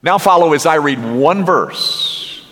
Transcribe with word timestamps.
Now, 0.00 0.18
follow 0.18 0.52
as 0.52 0.64
I 0.64 0.76
read 0.76 1.02
one 1.02 1.44
verse 1.44 2.46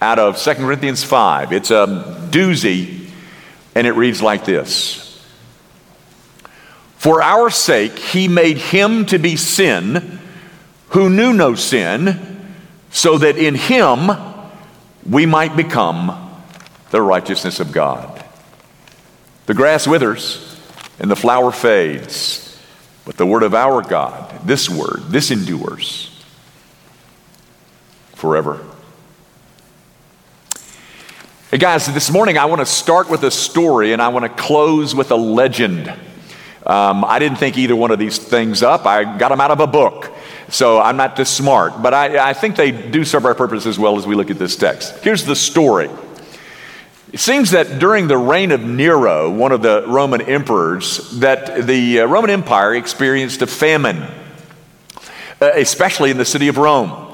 out 0.00 0.20
of 0.20 0.38
2 0.38 0.54
Corinthians 0.54 1.02
5. 1.02 1.52
It's 1.52 1.72
a 1.72 2.28
doozy, 2.30 3.08
and 3.74 3.88
it 3.88 3.92
reads 3.92 4.22
like 4.22 4.44
this 4.44 5.20
For 6.96 7.20
our 7.20 7.50
sake, 7.50 7.98
he 7.98 8.28
made 8.28 8.56
him 8.56 9.04
to 9.06 9.18
be 9.18 9.34
sin 9.34 10.20
who 10.90 11.10
knew 11.10 11.32
no 11.32 11.56
sin, 11.56 12.54
so 12.92 13.18
that 13.18 13.36
in 13.36 13.56
him 13.56 14.10
we 15.08 15.26
might 15.26 15.56
become 15.56 16.30
the 16.92 17.02
righteousness 17.02 17.58
of 17.58 17.72
God. 17.72 18.24
The 19.46 19.54
grass 19.54 19.88
withers 19.88 20.60
and 21.00 21.10
the 21.10 21.16
flower 21.16 21.50
fades, 21.50 22.60
but 23.04 23.16
the 23.16 23.26
word 23.26 23.42
of 23.42 23.54
our 23.54 23.82
God, 23.82 24.46
this 24.46 24.70
word, 24.70 25.00
this 25.08 25.32
endures 25.32 26.11
forever. 28.22 28.64
Hey 31.50 31.58
guys, 31.58 31.92
this 31.92 32.08
morning 32.08 32.38
I 32.38 32.44
want 32.44 32.60
to 32.60 32.66
start 32.66 33.10
with 33.10 33.24
a 33.24 33.32
story 33.32 33.92
and 33.92 34.00
I 34.00 34.10
want 34.10 34.24
to 34.24 34.28
close 34.28 34.94
with 34.94 35.10
a 35.10 35.16
legend. 35.16 35.88
Um, 36.64 37.04
I 37.04 37.18
didn't 37.18 37.38
think 37.38 37.58
either 37.58 37.74
one 37.74 37.90
of 37.90 37.98
these 37.98 38.18
things 38.18 38.62
up. 38.62 38.86
I 38.86 39.18
got 39.18 39.30
them 39.30 39.40
out 39.40 39.50
of 39.50 39.58
a 39.58 39.66
book. 39.66 40.12
So 40.50 40.80
I'm 40.80 40.96
not 40.96 41.16
this 41.16 41.30
smart, 41.30 41.82
but 41.82 41.94
I, 41.94 42.30
I 42.30 42.32
think 42.32 42.54
they 42.54 42.70
do 42.70 43.04
serve 43.04 43.24
our 43.24 43.34
purpose 43.34 43.66
as 43.66 43.76
well 43.76 43.98
as 43.98 44.06
we 44.06 44.14
look 44.14 44.30
at 44.30 44.38
this 44.38 44.54
text. 44.54 45.02
Here's 45.02 45.24
the 45.24 45.34
story. 45.34 45.90
It 47.12 47.18
seems 47.18 47.50
that 47.50 47.80
during 47.80 48.06
the 48.06 48.18
reign 48.18 48.52
of 48.52 48.62
Nero, 48.62 49.32
one 49.32 49.50
of 49.50 49.62
the 49.62 49.84
Roman 49.88 50.20
emperors, 50.20 51.10
that 51.18 51.66
the 51.66 52.02
uh, 52.02 52.06
Roman 52.06 52.30
Empire 52.30 52.72
experienced 52.76 53.42
a 53.42 53.48
famine, 53.48 53.96
uh, 55.40 55.50
especially 55.54 56.12
in 56.12 56.18
the 56.18 56.24
city 56.24 56.46
of 56.46 56.56
Rome. 56.56 57.08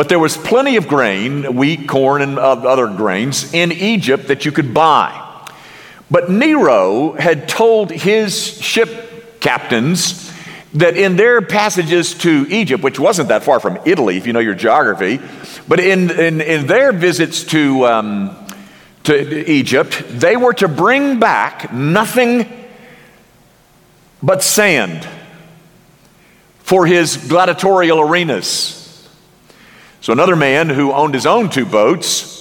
But 0.00 0.08
there 0.08 0.18
was 0.18 0.34
plenty 0.34 0.76
of 0.76 0.88
grain, 0.88 1.56
wheat, 1.56 1.86
corn, 1.86 2.22
and 2.22 2.38
other 2.38 2.86
grains 2.86 3.52
in 3.52 3.70
Egypt 3.70 4.28
that 4.28 4.46
you 4.46 4.50
could 4.50 4.72
buy. 4.72 5.44
But 6.10 6.30
Nero 6.30 7.12
had 7.12 7.50
told 7.50 7.90
his 7.90 8.58
ship 8.62 9.40
captains 9.40 10.32
that 10.72 10.96
in 10.96 11.16
their 11.16 11.42
passages 11.42 12.14
to 12.14 12.46
Egypt, 12.48 12.82
which 12.82 12.98
wasn't 12.98 13.28
that 13.28 13.44
far 13.44 13.60
from 13.60 13.78
Italy, 13.84 14.16
if 14.16 14.26
you 14.26 14.32
know 14.32 14.40
your 14.40 14.54
geography, 14.54 15.20
but 15.68 15.80
in, 15.80 16.10
in, 16.10 16.40
in 16.40 16.66
their 16.66 16.92
visits 16.92 17.44
to, 17.44 17.84
um, 17.84 18.46
to 19.02 19.50
Egypt, 19.50 20.02
they 20.08 20.34
were 20.34 20.54
to 20.54 20.68
bring 20.68 21.20
back 21.20 21.74
nothing 21.74 22.50
but 24.22 24.42
sand 24.42 25.06
for 26.60 26.86
his 26.86 27.18
gladiatorial 27.18 28.00
arenas. 28.00 28.79
So, 30.00 30.12
another 30.12 30.36
man 30.36 30.70
who 30.70 30.92
owned 30.92 31.14
his 31.14 31.26
own 31.26 31.50
two 31.50 31.66
boats 31.66 32.40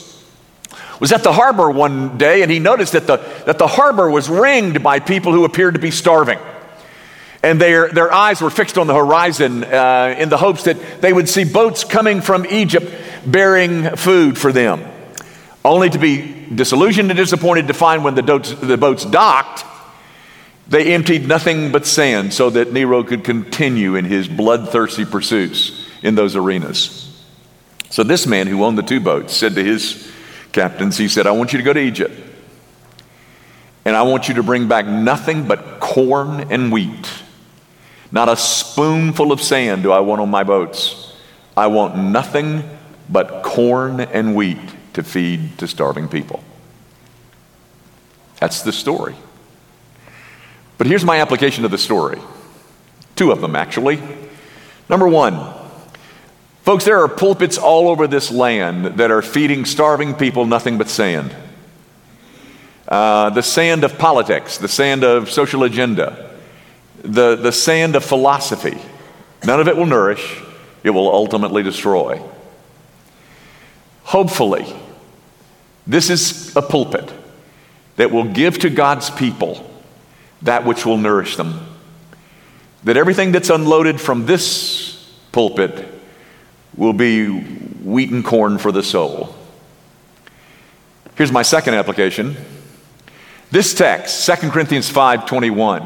was 0.99 1.11
at 1.11 1.23
the 1.23 1.33
harbor 1.33 1.69
one 1.69 2.17
day 2.17 2.41
and 2.41 2.51
he 2.51 2.59
noticed 2.59 2.93
that 2.93 3.07
the, 3.07 3.17
that 3.45 3.57
the 3.57 3.67
harbor 3.67 4.09
was 4.09 4.29
ringed 4.29 4.83
by 4.83 4.99
people 4.99 5.31
who 5.31 5.45
appeared 5.45 5.73
to 5.73 5.79
be 5.79 5.91
starving. 5.91 6.39
And 7.41 7.59
their, 7.59 7.89
their 7.89 8.11
eyes 8.11 8.41
were 8.41 8.49
fixed 8.49 8.77
on 8.77 8.87
the 8.87 8.93
horizon 8.93 9.63
uh, 9.63 10.15
in 10.17 10.27
the 10.27 10.37
hopes 10.37 10.63
that 10.63 11.01
they 11.01 11.13
would 11.13 11.29
see 11.29 11.45
boats 11.45 11.85
coming 11.85 12.21
from 12.21 12.45
Egypt 12.45 12.93
bearing 13.25 13.95
food 13.95 14.37
for 14.37 14.51
them. 14.51 14.85
Only 15.63 15.89
to 15.89 15.97
be 15.97 16.47
disillusioned 16.53 17.11
and 17.11 17.17
disappointed 17.17 17.67
to 17.67 17.73
find 17.73 18.03
when 18.03 18.15
the 18.15 18.21
the 18.61 18.77
boats 18.77 19.05
docked, 19.05 19.65
they 20.67 20.93
emptied 20.93 21.27
nothing 21.27 21.71
but 21.71 21.85
sand 21.85 22.33
so 22.33 22.49
that 22.49 22.71
Nero 22.71 23.03
could 23.03 23.23
continue 23.23 23.95
in 23.95 24.05
his 24.05 24.27
bloodthirsty 24.27 25.05
pursuits 25.05 25.85
in 26.01 26.15
those 26.15 26.35
arenas. 26.35 27.08
So 27.89 28.03
this 28.03 28.27
man 28.27 28.47
who 28.47 28.63
owned 28.63 28.77
the 28.77 28.83
two 28.83 28.99
boats 28.99 29.35
said 29.35 29.55
to 29.55 29.63
his 29.63 30.11
captains, 30.51 30.97
he 30.97 31.07
said, 31.07 31.27
I 31.27 31.31
want 31.31 31.53
you 31.53 31.57
to 31.57 31.63
go 31.63 31.73
to 31.73 31.79
Egypt. 31.79 32.13
And 33.85 33.95
I 33.95 34.03
want 34.03 34.27
you 34.27 34.35
to 34.35 34.43
bring 34.43 34.67
back 34.67 34.85
nothing 34.85 35.47
but 35.47 35.79
corn 35.79 36.51
and 36.51 36.71
wheat. 36.71 37.09
Not 38.11 38.29
a 38.29 38.35
spoonful 38.35 39.31
of 39.31 39.41
sand 39.41 39.83
do 39.83 39.91
I 39.91 39.99
want 39.99 40.21
on 40.21 40.29
my 40.29 40.43
boats. 40.43 41.15
I 41.55 41.67
want 41.67 41.97
nothing 41.97 42.63
but 43.09 43.43
corn 43.43 43.99
and 43.99 44.35
wheat 44.35 44.59
to 44.93 45.03
feed 45.03 45.57
to 45.57 45.67
starving 45.67 46.07
people. 46.07 46.43
That's 48.39 48.61
the 48.61 48.71
story. 48.71 49.15
But 50.77 50.87
here's 50.87 51.03
my 51.03 51.19
application 51.19 51.65
of 51.65 51.71
the 51.71 51.77
story 51.77 52.21
two 53.15 53.31
of 53.31 53.41
them, 53.41 53.55
actually. 53.55 54.01
Number 54.87 55.07
one, 55.07 55.33
Folks, 56.69 56.85
there 56.85 57.01
are 57.01 57.07
pulpits 57.07 57.57
all 57.57 57.89
over 57.89 58.05
this 58.05 58.29
land 58.29 58.99
that 58.99 59.09
are 59.09 59.23
feeding 59.23 59.65
starving 59.65 60.13
people 60.13 60.45
nothing 60.45 60.77
but 60.77 60.87
sand. 60.87 61.35
Uh, 62.87 63.31
the 63.31 63.41
sand 63.41 63.83
of 63.83 63.97
politics, 63.97 64.59
the 64.59 64.67
sand 64.67 65.03
of 65.03 65.31
social 65.31 65.63
agenda, 65.63 66.29
the, 67.01 67.35
the 67.35 67.51
sand 67.51 67.95
of 67.95 68.05
philosophy. 68.05 68.77
None 69.43 69.59
of 69.59 69.67
it 69.67 69.77
will 69.77 69.87
nourish, 69.87 70.43
it 70.83 70.91
will 70.91 71.11
ultimately 71.11 71.63
destroy. 71.63 72.21
Hopefully, 74.03 74.71
this 75.87 76.11
is 76.11 76.55
a 76.55 76.61
pulpit 76.61 77.11
that 77.95 78.11
will 78.11 78.25
give 78.25 78.59
to 78.59 78.69
God's 78.69 79.09
people 79.09 79.67
that 80.43 80.65
which 80.65 80.85
will 80.85 80.99
nourish 80.99 81.35
them. 81.35 81.65
That 82.83 82.95
everything 82.95 83.31
that's 83.31 83.49
unloaded 83.49 83.99
from 83.99 84.27
this 84.27 85.11
pulpit 85.31 85.95
will 86.79 86.93
be 86.93 87.27
wheat 87.27 88.09
and 88.09 88.23
corn 88.23 88.57
for 88.57 88.71
the 88.71 88.81
soul. 88.81 89.35
Here's 91.15 91.31
my 91.31 91.41
second 91.41 91.73
application. 91.73 92.37
This 93.51 93.73
text, 93.73 94.25
2 94.25 94.49
Corinthians 94.49 94.89
5:21, 94.89 95.85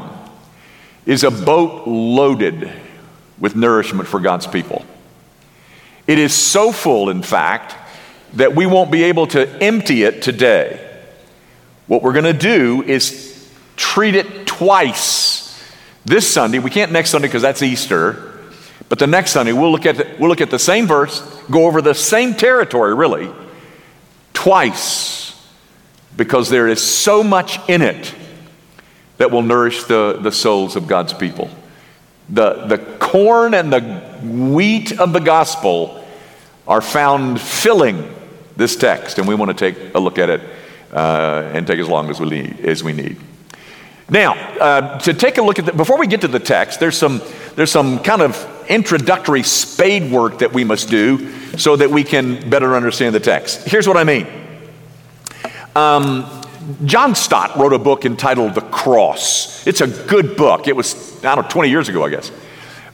is 1.04 1.24
a 1.24 1.32
boat 1.32 1.88
loaded 1.88 2.70
with 3.40 3.56
nourishment 3.56 4.08
for 4.08 4.20
God's 4.20 4.46
people. 4.46 4.86
It 6.06 6.18
is 6.18 6.32
so 6.32 6.70
full, 6.70 7.10
in 7.10 7.22
fact, 7.22 7.74
that 8.34 8.54
we 8.54 8.64
won't 8.64 8.92
be 8.92 9.02
able 9.04 9.26
to 9.28 9.48
empty 9.60 10.04
it 10.04 10.22
today. 10.22 10.78
What 11.88 12.02
we're 12.02 12.12
going 12.12 12.24
to 12.24 12.32
do 12.32 12.84
is 12.86 13.48
treat 13.76 14.14
it 14.14 14.46
twice. 14.46 15.60
This 16.04 16.30
Sunday, 16.32 16.60
we 16.60 16.70
can't 16.70 16.92
next 16.92 17.10
Sunday 17.10 17.26
because 17.26 17.42
that's 17.42 17.62
Easter. 17.62 18.33
But 18.88 18.98
the 18.98 19.06
next 19.06 19.32
Sunday, 19.32 19.52
we'll 19.52 19.72
look 19.72 19.86
at 19.86 19.96
the, 19.96 20.16
we'll 20.18 20.28
look 20.28 20.40
at 20.40 20.50
the 20.50 20.58
same 20.58 20.86
verse, 20.86 21.20
go 21.50 21.66
over 21.66 21.80
the 21.80 21.94
same 21.94 22.34
territory, 22.34 22.94
really, 22.94 23.30
twice, 24.32 25.34
because 26.16 26.50
there 26.50 26.68
is 26.68 26.82
so 26.82 27.22
much 27.22 27.58
in 27.68 27.82
it 27.82 28.14
that 29.16 29.30
will 29.30 29.42
nourish 29.42 29.84
the, 29.84 30.18
the 30.20 30.30
souls 30.32 30.76
of 30.76 30.86
God's 30.86 31.12
people. 31.12 31.50
The, 32.28 32.66
the 32.66 32.78
corn 32.78 33.54
and 33.54 33.72
the 33.72 33.80
wheat 34.22 34.98
of 34.98 35.12
the 35.12 35.20
gospel 35.20 36.06
are 36.66 36.80
found 36.80 37.40
filling 37.40 38.14
this 38.56 38.76
text, 38.76 39.18
and 39.18 39.28
we 39.28 39.34
want 39.34 39.56
to 39.56 39.72
take 39.72 39.94
a 39.94 39.98
look 39.98 40.18
at 40.18 40.30
it 40.30 40.40
uh, 40.92 41.50
and 41.52 41.66
take 41.66 41.78
as 41.78 41.88
long 41.88 42.10
as 42.10 42.20
we 42.20 42.28
need. 42.30 42.60
As 42.60 42.84
we 42.84 42.92
need. 42.92 43.16
Now, 44.08 44.34
uh, 44.34 44.98
to 45.00 45.14
take 45.14 45.38
a 45.38 45.42
look 45.42 45.58
at 45.58 45.66
the, 45.66 45.72
before 45.72 45.98
we 45.98 46.06
get 46.06 46.20
to 46.20 46.28
the 46.28 46.38
text, 46.38 46.78
there's 46.80 46.96
some, 46.96 47.22
there's 47.56 47.70
some 47.70 47.98
kind 48.00 48.22
of 48.22 48.36
introductory 48.68 49.42
spade 49.42 50.10
work 50.10 50.38
that 50.38 50.52
we 50.52 50.64
must 50.64 50.88
do 50.88 51.56
so 51.58 51.76
that 51.76 51.90
we 51.90 52.04
can 52.04 52.48
better 52.50 52.74
understand 52.74 53.14
the 53.14 53.20
text. 53.20 53.66
Here's 53.66 53.86
what 53.86 53.96
I 53.96 54.04
mean. 54.04 54.26
Um, 55.76 56.42
John 56.84 57.14
Stott 57.14 57.56
wrote 57.56 57.72
a 57.72 57.78
book 57.78 58.04
entitled 58.04 58.54
The 58.54 58.62
Cross. 58.62 59.66
It's 59.66 59.80
a 59.80 59.86
good 59.86 60.36
book. 60.36 60.66
It 60.66 60.74
was, 60.74 61.22
I 61.24 61.34
don't 61.34 61.44
know, 61.44 61.50
20 61.50 61.68
years 61.68 61.88
ago, 61.88 62.04
I 62.04 62.10
guess. 62.10 62.30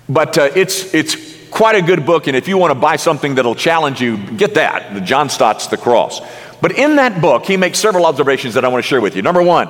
But 0.09 0.39
uh, 0.39 0.51
it's, 0.57 0.93
it's 0.93 1.49
quite 1.51 1.77
a 1.77 1.83
good 1.83 2.05
book, 2.05 2.27
and 2.27 2.37
if 2.37 2.49
you 2.49 2.59
want 2.59 2.73
to 2.73 2.79
buy 2.79 2.97
something 2.97 3.37
that'll 3.37 3.55
challenge 3.55 4.01
you, 4.01 4.17
get 4.17 4.55
that. 4.55 4.95
The 4.95 5.01
John 5.01 5.29
Stott's 5.29 5.69
The 5.69 5.77
Cross. 5.77 6.21
But 6.61 6.73
in 6.73 6.97
that 6.97 7.21
book, 7.21 7.47
he 7.47 7.57
makes 7.57 7.79
several 7.79 8.07
observations 8.07 8.55
that 8.55 8.65
I 8.65 8.69
want 8.69 8.85
to 8.85 8.89
share 8.89 9.01
with 9.01 9.17
you. 9.17 9.23
Number 9.23 9.43
one, 9.43 9.69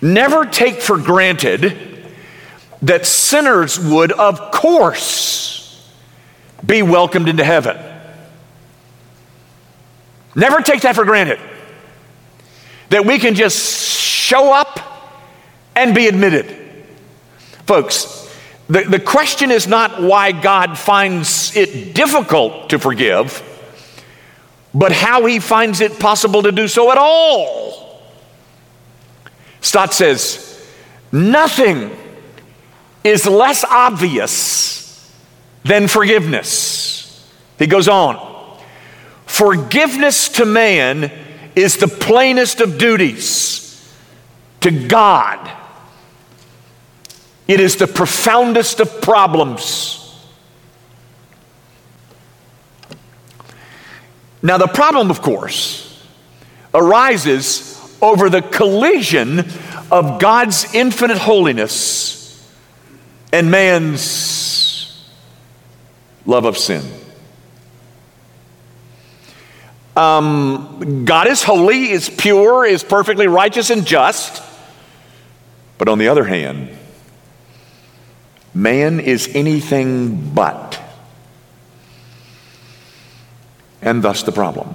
never 0.00 0.46
take 0.46 0.80
for 0.80 0.98
granted 0.98 1.87
that 2.82 3.06
sinners 3.06 3.78
would, 3.78 4.12
of 4.12 4.50
course, 4.50 5.90
be 6.64 6.82
welcomed 6.82 7.28
into 7.28 7.44
heaven. 7.44 7.76
Never 10.34 10.60
take 10.60 10.82
that 10.82 10.94
for 10.94 11.04
granted. 11.04 11.40
That 12.90 13.04
we 13.04 13.18
can 13.18 13.34
just 13.34 13.58
show 13.88 14.52
up 14.52 14.80
and 15.74 15.94
be 15.94 16.06
admitted. 16.06 16.56
Folks, 17.66 18.14
the, 18.68 18.82
the 18.82 19.00
question 19.00 19.50
is 19.50 19.66
not 19.66 20.00
why 20.02 20.32
God 20.32 20.78
finds 20.78 21.56
it 21.56 21.94
difficult 21.94 22.70
to 22.70 22.78
forgive, 22.78 23.42
but 24.72 24.92
how 24.92 25.26
he 25.26 25.38
finds 25.38 25.80
it 25.80 25.98
possible 25.98 26.42
to 26.42 26.52
do 26.52 26.68
so 26.68 26.92
at 26.92 26.98
all. 26.98 28.02
Stott 29.60 29.92
says, 29.92 30.66
nothing 31.10 31.96
is 33.08 33.26
less 33.26 33.64
obvious 33.64 35.12
than 35.64 35.88
forgiveness. 35.88 37.28
He 37.58 37.66
goes 37.66 37.88
on 37.88 38.28
Forgiveness 39.26 40.30
to 40.30 40.46
man 40.46 41.12
is 41.54 41.76
the 41.76 41.86
plainest 41.86 42.60
of 42.60 42.78
duties. 42.78 43.64
To 44.62 44.88
God, 44.88 45.48
it 47.46 47.60
is 47.60 47.76
the 47.76 47.86
profoundest 47.86 48.80
of 48.80 49.00
problems. 49.00 49.94
Now, 54.42 54.58
the 54.58 54.66
problem, 54.66 55.10
of 55.10 55.20
course, 55.20 56.04
arises 56.74 57.78
over 58.00 58.30
the 58.30 58.42
collision 58.42 59.40
of 59.92 60.20
God's 60.20 60.74
infinite 60.74 61.18
holiness 61.18 62.07
and 63.32 63.50
man's 63.50 65.08
love 66.26 66.44
of 66.44 66.56
sin. 66.56 66.82
Um, 69.96 71.04
God 71.04 71.26
is 71.26 71.42
holy, 71.42 71.90
is 71.90 72.08
pure, 72.08 72.64
is 72.64 72.84
perfectly 72.84 73.26
righteous 73.26 73.70
and 73.70 73.84
just. 73.84 74.42
But 75.76 75.88
on 75.88 75.98
the 75.98 76.08
other 76.08 76.24
hand, 76.24 76.70
man 78.54 79.00
is 79.00 79.28
anything 79.34 80.30
but. 80.30 80.80
And 83.82 84.02
thus 84.02 84.22
the 84.22 84.32
problem. 84.32 84.74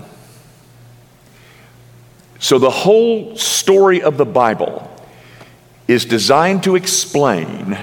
So 2.40 2.60
the 2.60 2.70
whole 2.70 3.38
story 3.38 4.02
of 4.02 4.18
the 4.18 4.26
Bible 4.26 4.90
is 5.88 6.04
designed 6.04 6.64
to 6.64 6.76
explain 6.76 7.78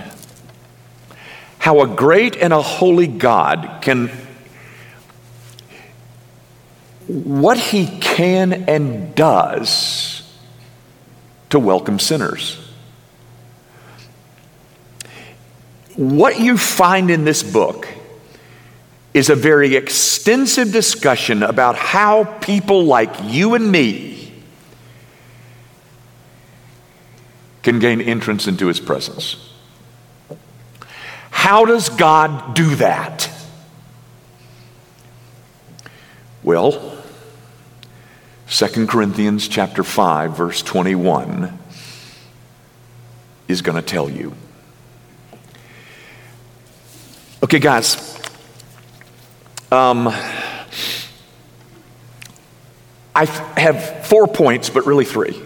how 1.60 1.82
a 1.82 1.86
great 1.86 2.36
and 2.36 2.54
a 2.54 2.62
holy 2.62 3.06
God 3.06 3.80
can 3.82 4.10
what 7.06 7.58
he 7.58 7.86
can 7.98 8.52
and 8.68 9.14
does 9.14 10.22
to 11.50 11.58
welcome 11.58 11.98
sinners. 11.98 12.56
What 15.96 16.40
you 16.40 16.56
find 16.56 17.10
in 17.10 17.24
this 17.24 17.42
book 17.42 17.86
is 19.12 19.28
a 19.28 19.34
very 19.34 19.76
extensive 19.76 20.72
discussion 20.72 21.42
about 21.42 21.76
how 21.76 22.24
people 22.24 22.84
like 22.84 23.14
you 23.24 23.54
and 23.54 23.70
me 23.70 24.32
can 27.62 27.80
gain 27.80 28.00
entrance 28.00 28.46
into 28.46 28.68
his 28.68 28.80
presence. 28.80 29.49
How 31.40 31.64
does 31.64 31.88
God 31.88 32.54
do 32.54 32.74
that? 32.74 33.30
Well, 36.42 37.02
2 38.50 38.86
Corinthians 38.86 39.48
chapter 39.48 39.82
5 39.82 40.36
verse 40.36 40.60
21 40.60 41.58
is 43.48 43.62
going 43.62 43.76
to 43.76 43.82
tell 43.82 44.10
you. 44.10 44.34
Okay, 47.42 47.58
guys. 47.58 47.96
Um, 49.72 50.08
I 53.14 53.24
have 53.56 54.06
four 54.06 54.26
points, 54.26 54.68
but 54.68 54.84
really 54.84 55.06
three. 55.06 55.40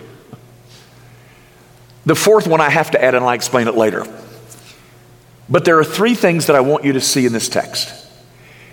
The 2.05 2.17
fourth 2.17 2.49
one 2.49 2.61
I 2.61 2.69
have 2.69 2.91
to 2.91 3.03
add, 3.03 3.15
and 3.15 3.25
I'll 3.25 3.31
explain 3.31 3.69
it 3.69 3.77
later. 3.77 4.05
But 5.49 5.65
there 5.65 5.79
are 5.79 5.85
three 5.85 6.15
things 6.15 6.47
that 6.47 6.57
I 6.57 6.61
want 6.61 6.85
you 6.85 6.95
to 6.95 7.01
see 7.01 7.27
in 7.27 7.33
this 7.33 7.49
text. 7.49 7.93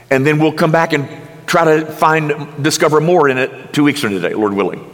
And 0.09 0.25
then 0.25 0.39
we'll 0.39 0.53
come 0.53 0.71
back 0.71 0.94
and 0.94 1.07
try 1.45 1.65
to 1.65 1.85
find, 1.85 2.63
discover 2.63 3.01
more 3.01 3.27
in 3.29 3.38
it 3.38 3.73
two 3.73 3.83
weeks 3.83 4.01
from 4.01 4.12
today, 4.12 4.33
Lord 4.33 4.53
willing. 4.53 4.88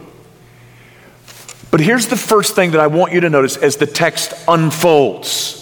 But 1.70 1.80
here's 1.80 2.08
the 2.08 2.16
first 2.16 2.54
thing 2.54 2.72
that 2.72 2.80
I 2.80 2.86
want 2.86 3.12
you 3.12 3.20
to 3.20 3.30
notice 3.30 3.56
as 3.56 3.76
the 3.76 3.86
text 3.86 4.32
unfolds. 4.48 5.56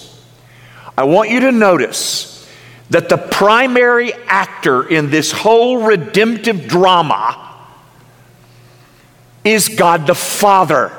I 0.97 1.05
want 1.05 1.31
you 1.31 1.41
to 1.41 1.53
notice 1.53 2.49
that 2.91 3.09
the 3.09 3.19
primary 3.19 4.13
actor 4.27 4.89
in 4.89 5.11
this 5.11 5.33
whole 5.33 5.83
redemptive 5.83 6.69
drama 6.69 7.43
is 9.45 9.69
God 9.69 10.07
the 10.07 10.15
Father. 10.15 10.93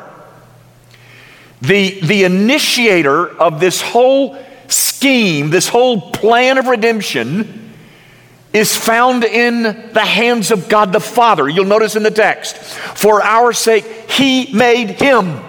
The, 1.61 1.99
the 2.01 2.23
initiator 2.23 3.27
of 3.27 3.59
this 3.59 3.81
whole 3.81 4.37
scheme, 4.67 5.49
this 5.49 5.67
whole 5.67 6.11
plan 6.11 6.57
of 6.57 6.67
redemption, 6.67 7.73
is 8.53 8.75
found 8.75 9.23
in 9.23 9.63
the 9.63 10.05
hands 10.05 10.51
of 10.51 10.69
God 10.69 10.93
the 10.93 10.99
Father. 10.99 11.47
You'll 11.47 11.65
notice 11.65 11.95
in 11.95 12.03
the 12.03 12.11
text, 12.11 12.57
for 12.57 13.21
our 13.21 13.53
sake, 13.53 13.85
He 14.09 14.51
made 14.53 14.91
Him. 14.91 15.39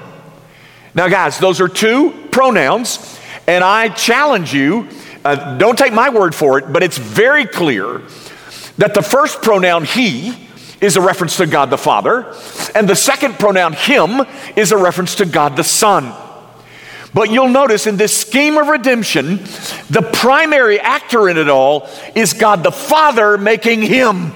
Now, 0.94 1.08
guys, 1.08 1.38
those 1.38 1.60
are 1.60 1.68
two 1.68 2.10
pronouns, 2.30 3.18
and 3.46 3.62
I 3.62 3.88
challenge 3.88 4.52
you 4.52 4.88
uh, 5.24 5.58
don't 5.58 5.76
take 5.76 5.92
my 5.92 6.08
word 6.08 6.34
for 6.34 6.58
it, 6.58 6.72
but 6.72 6.82
it's 6.82 6.96
very 6.96 7.44
clear 7.44 8.02
that 8.78 8.94
the 8.94 9.02
first 9.02 9.42
pronoun, 9.42 9.84
He, 9.84 10.48
is 10.80 10.96
a 10.96 11.00
reference 11.00 11.36
to 11.38 11.46
God 11.46 11.70
the 11.70 11.78
Father, 11.78 12.34
and 12.74 12.88
the 12.88 12.94
second 12.94 13.34
pronoun, 13.34 13.72
Him, 13.72 14.20
is 14.56 14.72
a 14.72 14.76
reference 14.76 15.16
to 15.16 15.26
God 15.26 15.56
the 15.56 15.64
Son. 15.64 16.14
But 17.14 17.30
you'll 17.30 17.48
notice 17.48 17.86
in 17.86 17.96
this 17.96 18.16
scheme 18.16 18.58
of 18.58 18.68
redemption, 18.68 19.38
the 19.88 20.08
primary 20.12 20.78
actor 20.78 21.28
in 21.28 21.38
it 21.38 21.48
all 21.48 21.88
is 22.14 22.34
God 22.34 22.62
the 22.62 22.72
Father 22.72 23.38
making 23.38 23.82
him. 23.82 24.32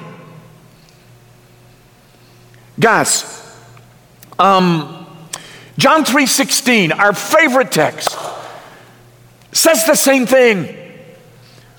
Guys, 2.80 3.24
um, 4.38 5.06
John 5.78 6.04
3:16, 6.04 6.92
our 6.92 7.12
favorite 7.12 7.70
text, 7.70 8.16
says 9.52 9.84
the 9.84 9.94
same 9.94 10.26
thing. 10.26 10.78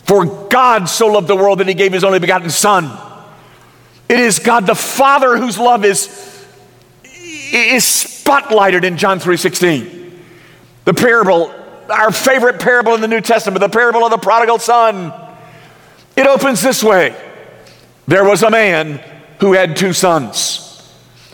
For 0.06 0.26
God 0.26 0.90
so 0.90 1.08
loved 1.08 1.28
the 1.28 1.36
world 1.36 1.60
that 1.60 1.68
he 1.68 1.74
gave 1.74 1.94
his 1.94 2.04
only 2.04 2.20
begotten 2.20 2.50
Son. 2.50 2.92
It 4.10 4.20
is 4.20 4.40
God 4.40 4.68
the 4.68 4.76
Father 4.76 5.38
whose 5.38 5.58
love 5.58 5.86
is, 5.86 6.08
is 7.04 7.84
spotlighted 7.86 8.84
in 8.84 8.98
John 8.98 9.20
3:16. 9.20 10.03
The 10.86 10.94
parable, 10.94 11.54
our 11.90 12.12
favorite 12.12 12.60
parable 12.60 12.94
in 12.96 13.02
the 13.02 13.08
New 13.08 13.22
Testament, 13.22 13.62
the 13.62 13.70
parable 13.70 14.04
of 14.04 14.12
the 14.12 14.18
prodigal 14.18 14.60
son. 14.60 15.14
It 16.16 16.28
opens 16.28 16.62
this 16.62 16.84
way 16.84 17.16
There 18.08 18.24
was 18.24 18.44
a 18.44 18.50
man 18.50 19.02
who 19.40 19.54
had 19.54 19.76
two 19.76 19.94
sons. 19.94 20.60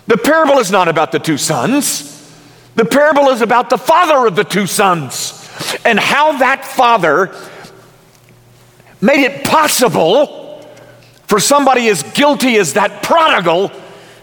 The 0.08 0.18
parable 0.18 0.60
is 0.60 0.72
not 0.72 0.88
about 0.88 1.12
the 1.12 1.20
two 1.20 1.38
sons, 1.38 2.34
the 2.76 2.86
parable 2.86 3.30
is 3.30 3.42
about 3.42 3.70
the 3.70 3.78
father 3.78 4.26
of 4.26 4.36
the 4.36 4.44
two 4.44 4.66
sons 4.66 5.36
and 5.84 6.00
how 6.00 6.38
that 6.38 6.66
father 6.66 7.36
made 9.02 9.24
it 9.24 9.46
possible 9.46 10.66
for 11.28 11.40
somebody 11.40 11.90
as 11.90 12.04
guilty 12.14 12.56
as 12.58 12.74
that 12.74 13.04
prodigal 13.04 13.72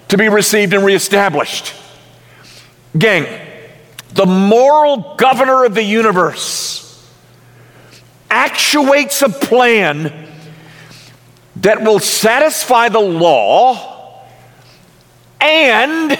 to 0.08 0.16
be 0.16 0.28
received 0.28 0.72
and 0.72 0.84
reestablished. 0.84 1.74
Gang, 2.96 3.26
the 4.16 4.26
moral 4.26 5.14
governor 5.16 5.64
of 5.64 5.74
the 5.74 5.82
universe, 5.82 6.82
actuates 8.30 9.22
a 9.22 9.28
plan 9.28 10.12
that 11.56 11.82
will 11.82 11.98
satisfy 11.98 12.88
the 12.88 13.00
law 13.00 14.24
and 15.40 16.18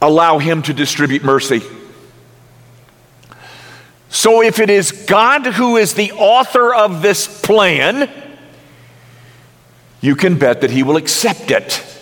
allow 0.00 0.38
him 0.38 0.62
to 0.62 0.72
distribute 0.72 1.22
mercy. 1.22 1.60
So, 4.08 4.42
if 4.42 4.60
it 4.60 4.70
is 4.70 4.92
God 4.92 5.46
who 5.46 5.76
is 5.76 5.94
the 5.94 6.12
author 6.12 6.74
of 6.74 7.02
this 7.02 7.42
plan, 7.42 8.10
you 10.00 10.16
can 10.16 10.38
bet 10.38 10.62
that 10.62 10.70
he 10.70 10.82
will 10.82 10.96
accept 10.96 11.50
it. 11.50 11.95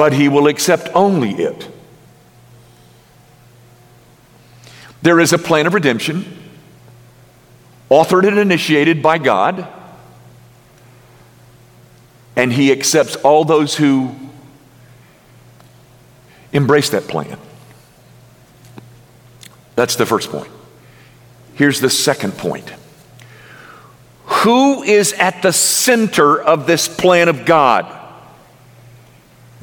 But 0.00 0.14
he 0.14 0.30
will 0.30 0.46
accept 0.46 0.88
only 0.94 1.32
it. 1.32 1.68
There 5.02 5.20
is 5.20 5.34
a 5.34 5.38
plan 5.38 5.66
of 5.66 5.74
redemption, 5.74 6.24
authored 7.90 8.26
and 8.26 8.38
initiated 8.38 9.02
by 9.02 9.18
God, 9.18 9.68
and 12.34 12.50
he 12.50 12.72
accepts 12.72 13.14
all 13.16 13.44
those 13.44 13.76
who 13.76 14.16
embrace 16.50 16.88
that 16.88 17.06
plan. 17.06 17.36
That's 19.76 19.96
the 19.96 20.06
first 20.06 20.30
point. 20.30 20.50
Here's 21.56 21.78
the 21.78 21.90
second 21.90 22.38
point. 22.38 22.72
Who 24.24 24.82
is 24.82 25.12
at 25.12 25.42
the 25.42 25.52
center 25.52 26.40
of 26.40 26.66
this 26.66 26.88
plan 26.88 27.28
of 27.28 27.44
God? 27.44 27.99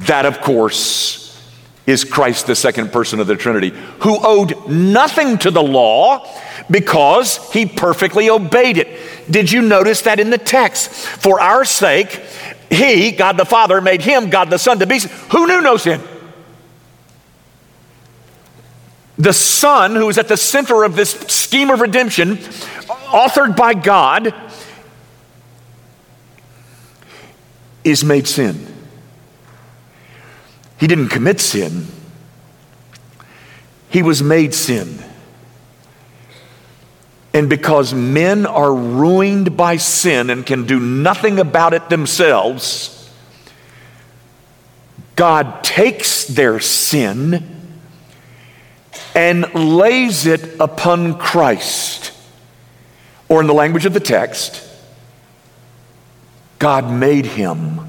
That, 0.08 0.24
of 0.24 0.40
course, 0.40 1.38
is 1.86 2.02
Christ, 2.02 2.46
the 2.46 2.54
second 2.54 2.92
person 2.92 3.20
of 3.20 3.26
the 3.26 3.36
Trinity, 3.36 3.74
who 4.00 4.18
owed 4.22 4.68
nothing 4.68 5.36
to 5.38 5.50
the 5.50 5.62
law 5.62 6.26
because 6.70 7.52
he 7.52 7.66
perfectly 7.66 8.30
obeyed 8.30 8.78
it. 8.78 8.88
Did 9.30 9.52
you 9.52 9.60
notice 9.60 10.00
that 10.02 10.18
in 10.18 10.30
the 10.30 10.38
text? 10.38 10.90
For 10.90 11.38
our 11.40 11.62
sake, 11.66 12.22
he, 12.70 13.12
God 13.12 13.36
the 13.36 13.44
Father, 13.44 13.82
made 13.82 14.00
him, 14.00 14.30
God 14.30 14.48
the 14.48 14.56
Son, 14.56 14.78
to 14.78 14.86
be 14.86 14.98
sin. 14.98 15.10
who 15.30 15.46
knew 15.46 15.60
no 15.60 15.76
sin. 15.76 16.00
The 19.18 19.34
Son, 19.34 19.94
who 19.94 20.08
is 20.08 20.16
at 20.16 20.28
the 20.28 20.38
center 20.38 20.84
of 20.84 20.96
this 20.96 21.10
scheme 21.10 21.68
of 21.68 21.82
redemption, 21.82 22.36
authored 22.36 23.56
by 23.56 23.74
God, 23.74 24.34
is 27.84 28.02
made 28.02 28.26
sin. 28.26 28.77
He 30.78 30.86
didn't 30.86 31.08
commit 31.08 31.40
sin, 31.40 31.86
he 33.90 34.02
was 34.02 34.22
made 34.22 34.54
sin. 34.54 35.04
And 37.34 37.48
because 37.48 37.92
men 37.94 38.46
are 38.46 38.74
ruined 38.74 39.56
by 39.56 39.76
sin 39.76 40.30
and 40.30 40.44
can 40.44 40.66
do 40.66 40.80
nothing 40.80 41.38
about 41.38 41.74
it 41.74 41.88
themselves, 41.88 43.12
God 45.14 45.62
takes 45.62 46.24
their 46.24 46.58
sin 46.58 47.46
and 49.14 49.54
lays 49.54 50.26
it 50.26 50.58
upon 50.58 51.18
Christ. 51.18 52.12
Or, 53.28 53.40
in 53.40 53.46
the 53.46 53.54
language 53.54 53.84
of 53.84 53.92
the 53.92 54.00
text, 54.00 54.66
God 56.58 56.90
made 56.90 57.26
him 57.26 57.87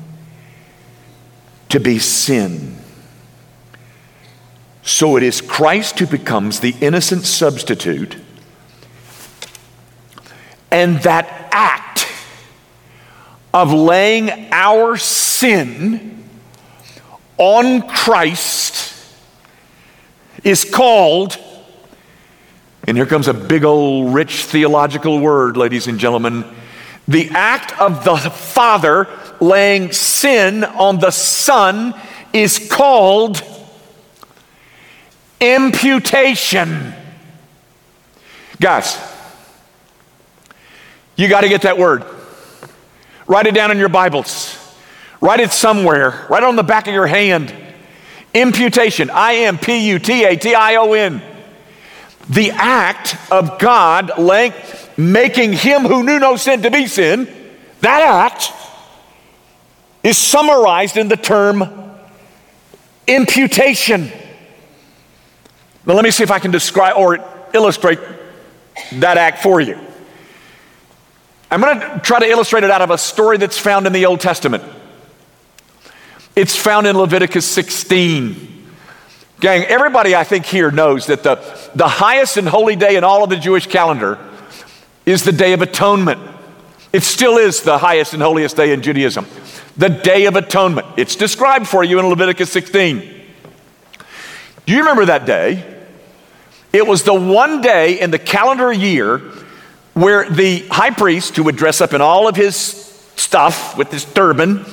to 1.70 1.80
be 1.80 2.00
sin. 2.00 2.76
So 4.82 5.18
it 5.18 5.24
is 5.24 5.40
Christ 5.40 6.00
who 6.00 6.08
becomes 6.08 6.60
the 6.60 6.76
innocent 6.82 7.24
substitute. 7.24 8.18
And 10.72 11.00
that 11.04 11.50
act 11.52 12.08
of 13.54 13.72
laying 13.72 14.30
our 14.52 14.98
sin 14.98 16.24
on 17.38 17.88
Christ 17.88 18.96
is 20.44 20.64
called, 20.64 21.38
and 22.88 22.98
here 22.98 23.06
comes 23.06 23.28
a 23.28 23.34
big 23.34 23.64
old 23.64 24.14
rich 24.14 24.44
theological 24.46 25.20
word, 25.20 25.58
ladies 25.58 25.88
and 25.88 26.00
gentlemen, 26.00 26.46
the 27.08 27.30
act 27.32 27.80
of 27.80 28.04
the 28.04 28.18
Father 28.18 29.08
laying 29.40 29.92
sin 29.92 30.64
on 30.64 31.00
the 31.00 31.12
Son 31.12 31.94
is 32.34 32.70
called 32.70 33.42
imputation. 35.40 36.94
Guys, 38.60 39.00
you 41.16 41.28
got 41.28 41.42
to 41.42 41.50
get 41.50 41.62
that 41.62 41.78
word. 41.78 42.06
Write 43.28 43.48
it 43.48 43.54
down 43.54 43.72
in 43.72 43.78
your 43.78 43.90
Bibles. 43.90 44.58
Write 45.22 45.40
it 45.40 45.52
somewhere. 45.52 46.26
Write 46.30 46.44
it 46.44 46.48
on 46.48 46.56
the 46.56 46.64
back 46.64 46.88
of 46.88 46.94
your 46.94 47.08
hand. 47.08 47.54
Imputation. 48.34 49.10
I 49.10 49.36
M 49.36 49.58
P 49.58 49.90
U 49.90 50.00
T 50.00 50.24
A 50.24 50.36
T 50.36 50.56
I 50.56 50.76
O 50.76 50.94
N. 50.94 51.22
The 52.30 52.52
act 52.52 53.18
of 53.32 53.60
God 53.60 54.18
laying, 54.20 54.54
making 54.98 55.54
him 55.54 55.82
who 55.82 56.04
knew 56.04 56.20
no 56.20 56.36
sin 56.36 56.62
to 56.62 56.72
be 56.72 56.86
sin, 56.86 57.28
that 57.82 58.02
act 58.02 58.54
is 60.04 60.18
summarized 60.18 60.98
in 60.98 61.08
the 61.08 61.18
term 61.18 61.64
imputation. 63.08 64.12
Now, 65.86 65.96
let 65.96 66.04
me 66.04 66.12
see 66.12 66.24
if 66.24 66.32
I 66.32 66.40
can 66.40 66.52
describe 66.52 66.98
or 66.98 67.20
illustrate 67.54 68.00
that 68.94 69.18
act 69.18 69.42
for 69.42 69.60
you. 69.60 69.78
I'm 71.52 71.62
going 71.62 71.80
to 71.80 72.00
try 72.04 72.20
to 72.20 72.28
illustrate 72.28 72.64
it 72.64 72.70
out 72.70 72.82
of 72.82 72.92
a 72.92 72.98
story 72.98 73.38
that's 73.38 73.58
found 73.58 73.88
in 73.88 73.94
the 73.94 74.06
Old 74.06 74.20
Testament. 74.20 74.64
It's 76.36 76.56
found 76.56 76.86
in 76.86 76.96
Leviticus 76.96 77.46
16. 77.46 78.68
Gang, 79.40 79.64
everybody 79.64 80.16
I 80.16 80.24
think 80.24 80.46
here 80.46 80.70
knows 80.70 81.08
that 81.08 81.24
the, 81.24 81.36
the 81.74 81.88
highest 81.88 82.38
and 82.38 82.48
holy 82.48 82.76
day 82.76 82.98
in 82.98 83.04
all 83.04 83.24
of 83.24 83.30
the 83.30 83.38
Jewish 83.38 83.68
calendar 83.68 84.20
is 85.06 85.24
the 85.24 85.32
Day 85.32 85.54
of 85.54 85.62
Atonement. 85.62 86.20
It 86.92 87.04
still 87.04 87.38
is 87.38 87.62
the 87.62 87.78
highest 87.78 88.14
and 88.14 88.22
holiest 88.22 88.56
day 88.56 88.74
in 88.74 88.82
Judaism. 88.82 89.28
The 89.78 89.90
Day 89.90 90.26
of 90.26 90.36
Atonement. 90.36 90.88
It's 90.98 91.16
described 91.16 91.68
for 91.68 91.84
you 91.84 92.00
in 92.00 92.08
Leviticus 92.08 92.52
16. 92.52 93.00
Do 94.66 94.74
you 94.74 94.80
remember 94.80 95.06
that 95.06 95.26
day? 95.26 95.64
It 96.74 96.86
was 96.86 97.04
the 97.04 97.14
one 97.14 97.62
day 97.62 98.00
in 98.00 98.12
the 98.12 98.20
calendar 98.20 98.72
year 98.72 99.20
where 99.94 100.30
the 100.30 100.68
high 100.68 100.92
priest, 100.92 101.36
who 101.36 101.44
would 101.44 101.56
dress 101.56 101.82
up 101.82 101.94
in 101.94 102.02
all 102.02 102.28
of 102.28 102.36
his 102.36 102.56
stuff 103.16 103.78
with 103.78 103.92
his 103.92 104.06
turban, 104.06 104.66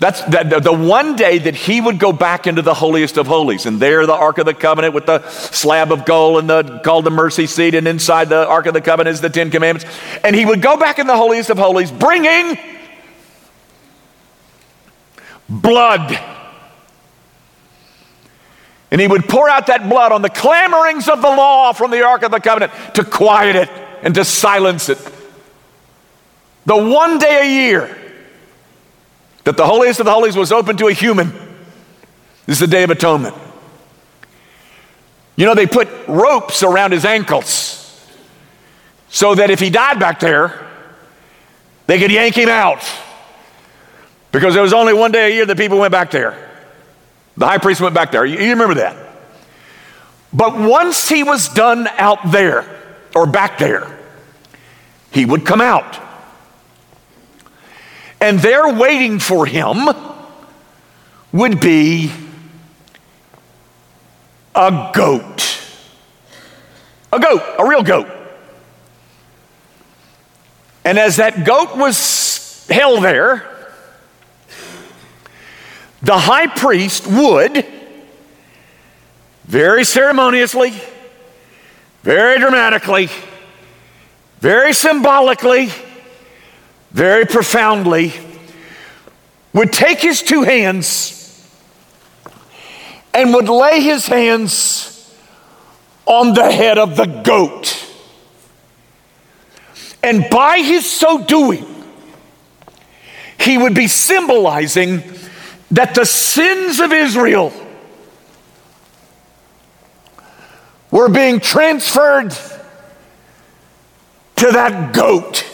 that's 0.00 0.22
the, 0.22 0.60
the 0.64 0.72
one 0.72 1.14
day 1.14 1.36
that 1.36 1.54
he 1.54 1.78
would 1.78 1.98
go 1.98 2.10
back 2.10 2.46
into 2.46 2.62
the 2.62 2.72
holiest 2.72 3.18
of 3.18 3.26
holies. 3.26 3.66
And 3.66 3.78
there, 3.78 4.06
the 4.06 4.14
Ark 4.14 4.38
of 4.38 4.46
the 4.46 4.54
Covenant 4.54 4.94
with 4.94 5.04
the 5.04 5.28
slab 5.28 5.92
of 5.92 6.06
gold 6.06 6.38
and 6.38 6.48
the 6.48 6.80
called 6.82 7.04
the 7.04 7.10
mercy 7.10 7.46
seat. 7.46 7.74
And 7.74 7.86
inside 7.86 8.30
the 8.30 8.48
Ark 8.48 8.64
of 8.64 8.72
the 8.72 8.80
Covenant 8.80 9.12
is 9.12 9.20
the 9.20 9.28
Ten 9.28 9.50
Commandments. 9.50 9.86
And 10.24 10.34
he 10.34 10.46
would 10.46 10.62
go 10.62 10.78
back 10.78 10.98
in 10.98 11.06
the 11.06 11.16
holiest 11.16 11.50
of 11.50 11.58
holies, 11.58 11.92
bringing 11.92 12.58
blood. 15.50 16.18
And 18.90 19.02
he 19.02 19.06
would 19.06 19.28
pour 19.28 19.50
out 19.50 19.66
that 19.66 19.86
blood 19.86 20.12
on 20.12 20.22
the 20.22 20.30
clamorings 20.30 21.10
of 21.10 21.20
the 21.20 21.28
law 21.28 21.74
from 21.74 21.90
the 21.90 22.06
Ark 22.06 22.22
of 22.22 22.30
the 22.30 22.40
Covenant 22.40 22.72
to 22.94 23.04
quiet 23.04 23.54
it 23.54 23.68
and 24.02 24.14
to 24.14 24.24
silence 24.24 24.88
it. 24.88 24.98
The 26.64 26.76
one 26.76 27.18
day 27.18 27.42
a 27.42 27.66
year 27.66 27.99
that 29.50 29.56
the 29.56 29.66
holiest 29.66 29.98
of 29.98 30.06
the 30.06 30.12
holies 30.12 30.36
was 30.36 30.52
open 30.52 30.76
to 30.76 30.86
a 30.86 30.92
human. 30.92 31.32
This 32.46 32.54
is 32.54 32.60
the 32.60 32.68
Day 32.68 32.84
of 32.84 32.90
Atonement. 32.90 33.34
You 35.34 35.44
know, 35.44 35.56
they 35.56 35.66
put 35.66 35.88
ropes 36.06 36.62
around 36.62 36.92
his 36.92 37.04
ankles 37.04 38.00
so 39.08 39.34
that 39.34 39.50
if 39.50 39.58
he 39.58 39.68
died 39.68 39.98
back 39.98 40.20
there, 40.20 40.68
they 41.88 41.98
could 41.98 42.12
yank 42.12 42.36
him 42.36 42.48
out. 42.48 42.88
Because 44.30 44.54
there 44.54 44.62
was 44.62 44.72
only 44.72 44.94
one 44.94 45.10
day 45.10 45.32
a 45.32 45.34
year 45.34 45.46
that 45.46 45.56
people 45.56 45.80
went 45.80 45.90
back 45.90 46.12
there. 46.12 46.48
The 47.36 47.46
high 47.46 47.58
priest 47.58 47.80
went 47.80 47.96
back 47.96 48.12
there. 48.12 48.24
You, 48.24 48.38
you 48.38 48.50
remember 48.50 48.74
that. 48.74 48.96
But 50.32 50.56
once 50.56 51.08
he 51.08 51.24
was 51.24 51.48
done 51.48 51.88
out 51.88 52.30
there, 52.30 52.64
or 53.16 53.26
back 53.26 53.58
there, 53.58 53.98
he 55.10 55.24
would 55.24 55.44
come 55.44 55.60
out. 55.60 56.09
And 58.20 58.38
there 58.38 58.72
waiting 58.72 59.18
for 59.18 59.46
him 59.46 59.88
would 61.32 61.60
be 61.60 62.12
a 64.54 64.90
goat. 64.94 65.58
A 67.12 67.18
goat, 67.18 67.42
a 67.58 67.66
real 67.66 67.82
goat. 67.82 68.08
And 70.84 70.98
as 70.98 71.16
that 71.16 71.44
goat 71.44 71.76
was 71.76 72.66
held 72.68 73.02
there, 73.04 73.46
the 76.02 76.18
high 76.18 76.46
priest 76.46 77.06
would 77.06 77.66
very 79.44 79.84
ceremoniously, 79.84 80.72
very 82.02 82.38
dramatically, 82.38 83.10
very 84.40 84.72
symbolically, 84.72 85.70
very 86.90 87.24
profoundly, 87.24 88.12
would 89.52 89.72
take 89.72 89.98
his 89.98 90.22
two 90.22 90.42
hands 90.42 91.16
and 93.12 93.34
would 93.34 93.48
lay 93.48 93.80
his 93.80 94.06
hands 94.06 95.14
on 96.06 96.34
the 96.34 96.50
head 96.50 96.78
of 96.78 96.96
the 96.96 97.06
goat. 97.06 97.86
And 100.02 100.28
by 100.30 100.58
his 100.58 100.90
so 100.90 101.24
doing, 101.24 101.66
he 103.38 103.58
would 103.58 103.74
be 103.74 103.88
symbolizing 103.88 105.02
that 105.70 105.94
the 105.94 106.04
sins 106.04 106.80
of 106.80 106.92
Israel 106.92 107.52
were 110.90 111.08
being 111.08 111.40
transferred 111.40 112.30
to 114.36 114.52
that 114.52 114.92
goat. 114.92 115.49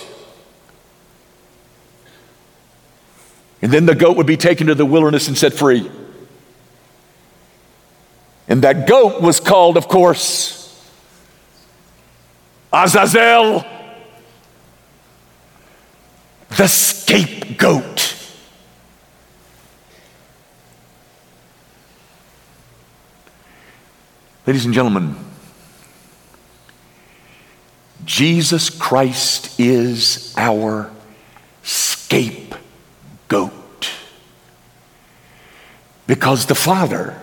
And 3.66 3.72
then 3.72 3.84
the 3.84 3.96
goat 3.96 4.16
would 4.16 4.28
be 4.28 4.36
taken 4.36 4.68
to 4.68 4.76
the 4.76 4.86
wilderness 4.86 5.26
and 5.26 5.36
set 5.36 5.52
free. 5.52 5.90
And 8.46 8.62
that 8.62 8.86
goat 8.86 9.20
was 9.20 9.40
called, 9.40 9.76
of 9.76 9.88
course, 9.88 10.88
Azazel, 12.72 13.66
the 16.56 16.68
scapegoat. 16.68 18.14
Ladies 24.46 24.64
and 24.64 24.74
gentlemen, 24.74 25.16
Jesus 28.04 28.70
Christ 28.70 29.58
is 29.58 30.32
our 30.36 30.88
scapegoat. 31.64 32.45
Because 36.06 36.46
the 36.46 36.54
Father, 36.54 37.20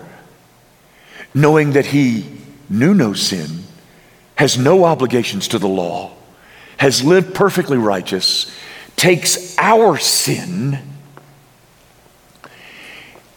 knowing 1.32 1.72
that 1.72 1.86
he 1.86 2.26
knew 2.68 2.94
no 2.94 3.14
sin, 3.14 3.64
has 4.36 4.58
no 4.58 4.84
obligations 4.84 5.48
to 5.48 5.58
the 5.58 5.68
law, 5.68 6.12
has 6.76 7.02
lived 7.02 7.34
perfectly 7.34 7.78
righteous, 7.78 8.54
takes 8.96 9.56
our 9.58 9.96
sin 9.96 10.78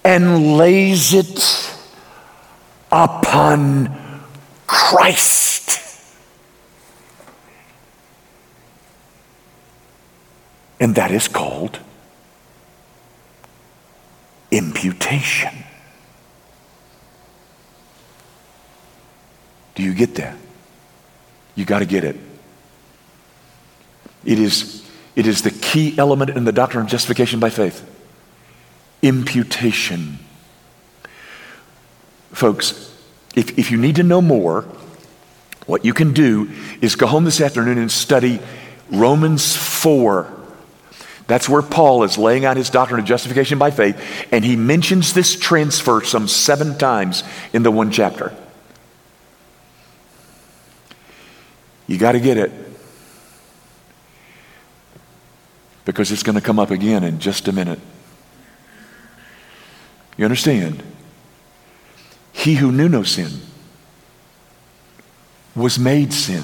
and 0.04 0.58
lays 0.58 1.14
it 1.14 1.74
upon 2.92 3.96
Christ. 4.66 5.80
And 10.80 10.96
that 10.96 11.12
is 11.12 11.28
called 11.28 11.80
imputation. 14.58 15.54
Do 19.76 19.84
you 19.84 19.94
get 19.94 20.16
that? 20.16 20.36
You 21.56 21.66
got 21.66 21.80
to 21.80 21.86
get 21.86 22.04
it. 22.04 22.16
It 24.26 24.40
is, 24.40 24.88
it 25.16 25.28
is 25.28 25.44
the 25.44 25.52
key 25.52 25.98
element 25.98 26.32
in 26.32 26.44
the 26.44 26.52
doctrine 26.52 26.84
of 26.84 26.90
justification 26.90 27.40
by 27.40 27.50
faith 27.50 27.88
imputation. 29.04 30.18
Folks, 32.32 32.94
if, 33.36 33.58
if 33.58 33.72
you 33.72 33.78
need 33.78 33.96
to 33.98 34.04
know 34.04 34.22
more, 34.22 34.66
what 35.68 35.86
you 35.86 35.94
can 35.94 36.14
do 36.14 36.50
is 36.82 36.96
go 36.96 37.06
home 37.06 37.24
this 37.24 37.40
afternoon 37.40 37.78
and 37.78 37.92
study 37.92 38.40
Romans 38.90 39.56
4. 39.56 40.37
That's 41.28 41.50
where 41.50 41.62
Paul 41.62 42.04
is 42.04 42.18
laying 42.18 42.46
out 42.46 42.56
his 42.58 42.70
doctrine 42.70 43.00
of 43.00 43.06
justification 43.06 43.60
by 43.60 43.70
faith, 43.70 44.02
and 44.32 44.44
he 44.46 44.56
mentions 44.56 45.14
this 45.14 45.38
transfer 45.38 46.02
some 46.02 46.28
seven 46.28 46.78
times 46.78 47.24
in 47.54 47.64
the 47.64 47.72
one 47.72 47.92
chapter. 47.92 48.34
You 51.86 51.98
got 51.98 52.14
to 52.14 52.20
get 52.20 52.38
it 52.38 52.52
because 55.86 56.12
it's 56.12 56.24
going 56.24 56.36
to 56.36 56.42
come 56.42 56.60
up 56.60 56.72
again 56.72 57.04
in 57.04 57.20
just 57.20 57.48
a 57.48 57.52
minute. 57.52 57.80
You 60.18 60.26
understand? 60.26 60.84
He 62.34 62.56
who 62.56 62.72
knew 62.72 62.90
no 62.90 63.04
sin 63.04 63.32
was 65.56 65.80
made 65.80 66.14
sin. 66.14 66.44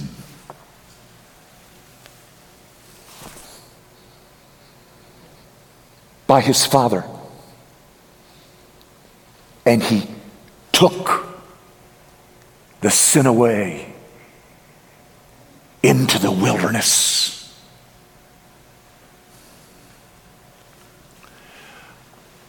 By 6.33 6.41
his 6.41 6.65
Father. 6.65 7.03
And 9.67 9.83
he 9.83 10.07
took 10.71 11.27
the 12.81 12.89
sin 12.89 13.27
away 13.27 13.93
into 15.83 16.17
the 16.17 16.31
wilderness. 16.31 17.55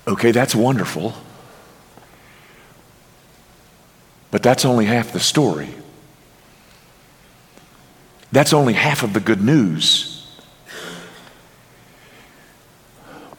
Okay, 0.09 0.31
that's 0.31 0.55
wonderful. 0.55 1.12
But 4.31 4.43
that's 4.43 4.64
only 4.64 4.87
half 4.87 5.12
the 5.12 5.21
story. 5.21 5.69
That's 8.33 8.55
only 8.55 8.73
half 8.73 9.03
of 9.03 9.12
the 9.12 9.21
good 9.21 9.43
news. 9.43 10.13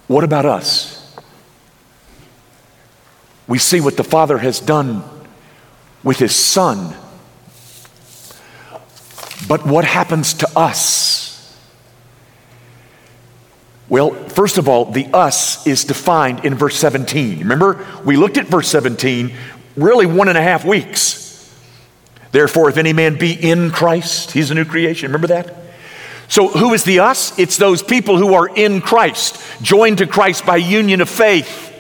What 0.08 0.24
about 0.24 0.46
us? 0.46 1.16
We 3.48 3.58
see 3.60 3.80
what 3.80 3.98
the 3.98 4.04
Father 4.04 4.38
has 4.38 4.60
done 4.60 5.04
with 6.04 6.18
His 6.18 6.36
Son. 6.36 6.96
But 9.48 9.66
what 9.66 9.86
happens 9.86 10.34
to 10.36 10.50
us? 10.56 11.26
Well, 13.88 14.14
first 14.30 14.58
of 14.58 14.68
all, 14.68 14.86
the 14.86 15.08
us 15.14 15.66
is 15.68 15.86
defined 15.86 16.44
in 16.44 16.56
verse 16.56 16.76
17. 16.78 17.40
Remember, 17.40 17.86
we 18.04 18.18
looked 18.18 18.38
at 18.38 18.48
verse 18.48 18.68
17 18.68 19.36
really 19.76 20.06
one 20.06 20.28
and 20.28 20.38
a 20.38 20.42
half 20.42 20.66
weeks. 20.66 21.24
Therefore, 22.32 22.70
if 22.70 22.78
any 22.78 22.94
man 22.94 23.18
be 23.18 23.34
in 23.34 23.72
Christ, 23.72 24.32
he's 24.32 24.52
a 24.52 24.56
new 24.56 24.66
creation. 24.66 25.08
Remember 25.10 25.28
that? 25.28 25.56
So, 26.28 26.48
who 26.48 26.74
is 26.74 26.84
the 26.84 27.00
us? 27.00 27.38
It's 27.38 27.58
those 27.58 27.84
people 27.84 28.18
who 28.18 28.34
are 28.34 28.48
in 28.48 28.82
Christ, 28.82 29.42
joined 29.62 30.00
to 30.00 30.08
Christ 30.08 30.46
by 30.46 30.58
union 30.58 31.02
of 31.02 31.10
faith. 31.10 31.72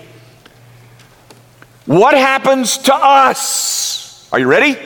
What 1.85 2.15
happens 2.15 2.77
to 2.79 2.95
us? 2.95 4.29
Are 4.31 4.39
you 4.39 4.47
ready? 4.47 4.77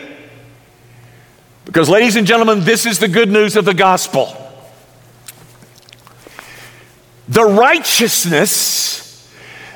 Because, 1.66 1.90
ladies 1.90 2.16
and 2.16 2.26
gentlemen, 2.26 2.62
this 2.62 2.86
is 2.86 3.00
the 3.00 3.08
good 3.08 3.30
news 3.30 3.56
of 3.56 3.66
the 3.66 3.74
gospel 3.74 4.36
the 7.30 7.46
righteousness 7.46 9.32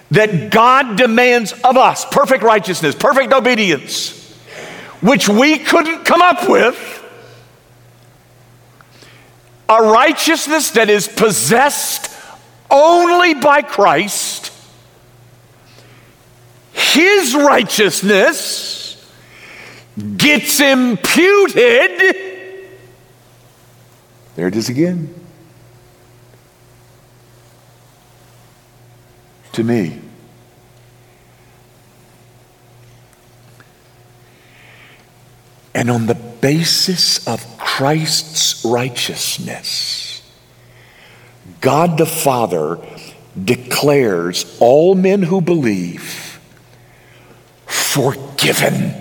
that 0.09 0.51
God 0.51 0.97
demands 0.97 1.53
of 1.63 1.77
us 1.77 2.03
perfect 2.05 2.43
righteousness, 2.43 2.95
perfect 2.95 3.31
obedience, 3.31 4.33
which 5.01 5.29
we 5.29 5.59
couldn't 5.59 6.03
come 6.03 6.21
up 6.21 6.49
with. 6.49 6.92
A 9.73 9.81
righteousness 9.81 10.71
that 10.71 10.89
is 10.89 11.07
possessed 11.07 12.15
only 12.69 13.33
by 13.33 13.61
Christ. 13.61 14.51
His 16.71 17.33
righteousness 17.35 19.11
gets 20.17 20.59
imputed. 20.59 22.17
There 24.35 24.47
it 24.47 24.55
is 24.55 24.69
again. 24.69 25.23
to 29.53 29.63
me. 29.63 29.99
And 35.75 35.89
on 35.89 36.05
the 36.05 36.32
basis 36.43 37.25
of 37.25 37.57
Christ's 37.57 38.65
righteousness, 38.65 40.21
God 41.61 41.97
the 41.97 42.05
Father 42.05 42.79
declares 43.41 44.57
all 44.59 44.93
men 44.93 45.23
who 45.23 45.39
believe 45.39 46.41
forgiven 47.65 48.93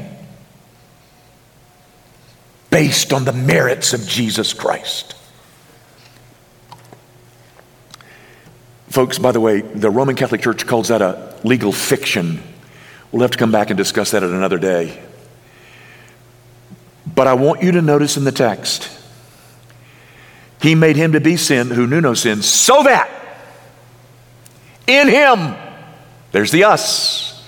based 2.70 3.12
on 3.12 3.24
the 3.24 3.32
merits 3.32 3.92
of 3.92 4.06
Jesus 4.06 4.52
Christ. 4.52 5.16
Folks, 8.88 9.18
by 9.18 9.32
the 9.32 9.40
way, 9.40 9.62
the 9.62 9.90
Roman 9.90 10.14
Catholic 10.14 10.42
Church 10.42 10.64
calls 10.64 10.88
that 10.88 11.02
a 11.02 11.36
legal 11.42 11.72
fiction. 11.72 12.40
We'll 13.10 13.22
have 13.22 13.32
to 13.32 13.38
come 13.38 13.50
back 13.50 13.70
and 13.70 13.76
discuss 13.76 14.12
that 14.12 14.22
at 14.22 14.30
another 14.30 14.58
day. 14.58 15.02
But 17.14 17.26
I 17.26 17.34
want 17.34 17.62
you 17.62 17.72
to 17.72 17.82
notice 17.82 18.16
in 18.16 18.24
the 18.24 18.32
text, 18.32 18.90
He 20.60 20.74
made 20.74 20.96
him 20.96 21.12
to 21.12 21.20
be 21.20 21.36
sin 21.36 21.68
who 21.68 21.86
knew 21.86 22.00
no 22.00 22.14
sin, 22.14 22.42
so 22.42 22.82
that 22.84 23.10
in 24.86 25.08
Him, 25.08 25.54
there's 26.32 26.50
the 26.50 26.64
us, 26.64 27.44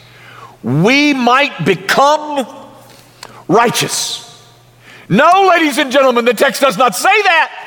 we 0.62 1.14
might 1.14 1.64
become 1.64 2.46
righteous. 3.48 4.20
No, 5.08 5.50
ladies 5.50 5.78
and 5.78 5.92
gentlemen, 5.92 6.24
the 6.24 6.34
text 6.34 6.60
does 6.60 6.78
not 6.78 6.94
say 6.94 7.22
that. 7.22 7.60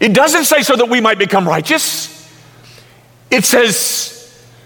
It 0.00 0.14
doesn't 0.14 0.44
say 0.44 0.62
so 0.62 0.74
that 0.74 0.88
we 0.88 1.00
might 1.00 1.18
become 1.18 1.46
righteous, 1.46 2.08
it 3.30 3.44
says 3.44 4.08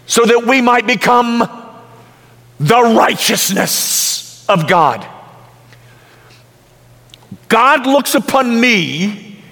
so 0.06 0.24
that 0.24 0.46
we 0.46 0.62
might 0.62 0.86
become 0.86 1.38
the 2.58 2.80
righteousness 2.96 4.15
of 4.48 4.68
God. 4.68 5.06
God 7.48 7.86
looks 7.86 8.14
upon 8.14 8.60
me 8.60 9.42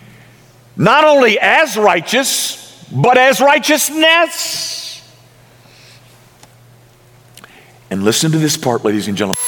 not 0.77 1.05
only 1.05 1.39
as 1.39 1.77
righteous, 1.77 2.85
but 2.93 3.17
as 3.17 3.41
righteousness. 3.41 5.03
And 7.91 8.03
listen 8.03 8.33
to 8.33 8.39
this 8.39 8.57
part, 8.57 8.85
ladies 8.85 9.07
and 9.09 9.17
gentlemen. 9.17 9.41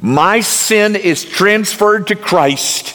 My 0.00 0.40
sin 0.40 0.94
is 0.96 1.24
transferred 1.24 2.06
to 2.08 2.14
Christ, 2.14 2.94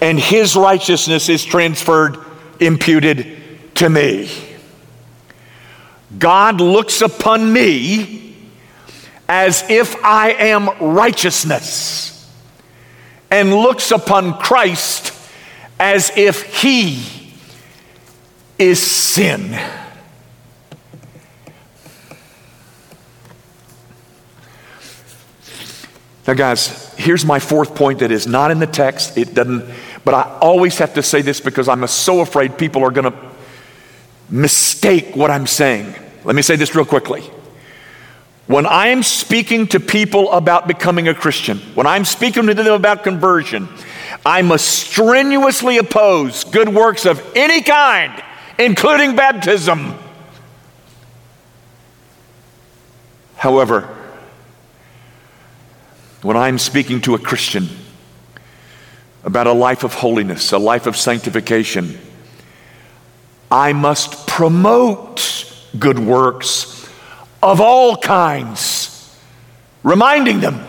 and 0.00 0.18
his 0.18 0.56
righteousness 0.56 1.28
is 1.28 1.44
transferred, 1.44 2.18
imputed 2.60 3.36
to 3.76 3.88
me. 3.88 4.30
God 6.18 6.60
looks 6.60 7.02
upon 7.02 7.52
me 7.52 8.34
as 9.28 9.68
if 9.68 10.02
I 10.02 10.30
am 10.32 10.70
righteousness, 10.80 12.32
and 13.30 13.54
looks 13.54 13.90
upon 13.90 14.38
Christ 14.38 15.12
as 15.78 16.10
if 16.16 16.62
he 16.62 17.34
is 18.58 18.82
sin. 18.82 19.58
Now, 26.28 26.34
guys, 26.34 26.92
here's 26.98 27.24
my 27.24 27.38
fourth 27.38 27.74
point 27.74 28.00
that 28.00 28.12
is 28.12 28.26
not 28.26 28.50
in 28.50 28.58
the 28.58 28.66
text. 28.66 29.16
It 29.16 29.32
doesn't, 29.32 29.64
but 30.04 30.12
I 30.12 30.38
always 30.42 30.76
have 30.76 30.92
to 30.94 31.02
say 31.02 31.22
this 31.22 31.40
because 31.40 31.70
I'm 31.70 31.86
so 31.86 32.20
afraid 32.20 32.58
people 32.58 32.84
are 32.84 32.90
going 32.90 33.10
to 33.10 33.18
mistake 34.28 35.16
what 35.16 35.30
I'm 35.30 35.46
saying. 35.46 35.94
Let 36.24 36.36
me 36.36 36.42
say 36.42 36.56
this 36.56 36.74
real 36.74 36.84
quickly. 36.84 37.22
When 38.46 38.66
I 38.66 38.88
am 38.88 39.02
speaking 39.02 39.68
to 39.68 39.80
people 39.80 40.30
about 40.30 40.68
becoming 40.68 41.08
a 41.08 41.14
Christian, 41.14 41.60
when 41.74 41.86
I'm 41.86 42.04
speaking 42.04 42.46
to 42.46 42.52
them 42.52 42.74
about 42.74 43.04
conversion, 43.04 43.66
I 44.26 44.42
must 44.42 44.66
strenuously 44.66 45.78
oppose 45.78 46.44
good 46.44 46.68
works 46.68 47.06
of 47.06 47.22
any 47.36 47.62
kind, 47.62 48.22
including 48.58 49.16
baptism. 49.16 49.94
However, 53.36 53.94
when 56.22 56.36
I'm 56.36 56.58
speaking 56.58 57.00
to 57.02 57.14
a 57.14 57.18
Christian 57.18 57.68
about 59.24 59.46
a 59.46 59.52
life 59.52 59.84
of 59.84 59.94
holiness, 59.94 60.52
a 60.52 60.58
life 60.58 60.86
of 60.86 60.96
sanctification, 60.96 61.98
I 63.50 63.72
must 63.72 64.26
promote 64.26 65.54
good 65.78 65.98
works 65.98 66.88
of 67.42 67.60
all 67.60 67.96
kinds, 67.96 69.16
reminding 69.82 70.40
them 70.40 70.64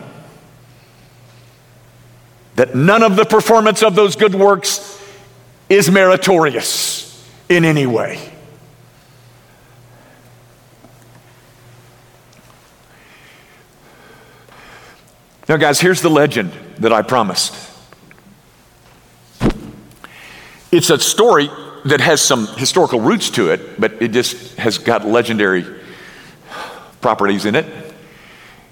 that 2.56 2.76
none 2.76 3.04
of 3.04 3.16
the 3.16 3.26
performance 3.26 3.82
of 3.82 3.96
those 3.96 4.16
good 4.16 4.36
works 4.36 5.02
is 5.70 5.90
meritorious 5.90 7.06
in 7.48 7.66
any 7.66 7.86
way. 7.86 8.20
Now, 15.50 15.58
guys, 15.58 15.80
here's 15.80 16.04
the 16.04 16.12
legend 16.12 16.52
that 16.78 16.94
I 16.94 17.02
promised. 17.02 17.56
It's 20.72 20.92
a 20.92 21.00
story 21.00 21.50
that 21.86 22.02
has 22.02 22.22
some 22.22 22.46
historical 22.46 23.00
roots 23.00 23.32
to 23.32 23.50
it, 23.50 23.82
but 23.82 24.00
it 24.00 24.10
just 24.10 24.58
has 24.58 24.78
got 24.78 25.08
legendary 25.08 25.66
properties 27.02 27.46
in 27.46 27.56
it. 27.56 27.66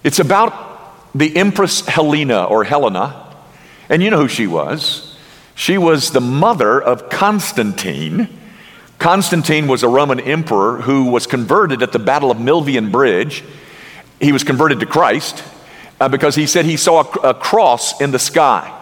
It's 0.04 0.20
about 0.20 1.18
the 1.18 1.36
Empress 1.36 1.82
Helena 1.82 2.44
or 2.44 2.64
Helena, 2.64 3.36
and 3.90 4.04
you 4.04 4.12
know 4.12 4.20
who 4.20 4.28
she 4.28 4.46
was. 4.46 5.18
She 5.56 5.80
was 5.80 6.12
the 6.12 6.22
mother 6.22 6.80
of 6.80 7.10
Constantine. 7.10 8.30
Constantine 9.00 9.68
was 9.68 9.82
a 9.82 9.90
Roman 9.90 10.20
emperor 10.20 10.82
who 10.82 11.06
was 11.06 11.26
converted 11.26 11.82
at 11.82 11.92
the 11.92 11.98
Battle 11.98 12.30
of 12.30 12.38
Milvian 12.38 12.92
Bridge. 12.92 13.44
He 14.20 14.32
was 14.32 14.44
converted 14.44 14.80
to 14.82 14.86
Christ 14.86 15.44
uh, 16.00 16.10
because 16.10 16.36
he 16.36 16.46
said 16.46 16.66
he 16.66 16.78
saw 16.78 17.04
a, 17.04 17.30
a 17.30 17.34
cross 17.34 18.00
in 18.02 18.12
the 18.12 18.20
sky. 18.20 18.74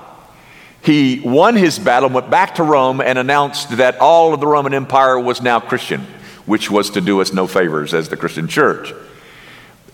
He 0.83 1.19
won 1.23 1.55
his 1.55 1.79
battle, 1.79 2.09
went 2.09 2.29
back 2.29 2.55
to 2.55 2.63
Rome, 2.63 3.01
and 3.01 3.17
announced 3.17 3.77
that 3.77 3.99
all 3.99 4.33
of 4.33 4.39
the 4.39 4.47
Roman 4.47 4.73
Empire 4.73 5.19
was 5.19 5.41
now 5.41 5.59
Christian, 5.59 6.01
which 6.45 6.69
was 6.69 6.91
to 6.91 7.01
do 7.01 7.21
us 7.21 7.33
no 7.33 7.47
favors 7.47 7.93
as 7.93 8.09
the 8.09 8.17
Christian 8.17 8.47
church. 8.47 8.93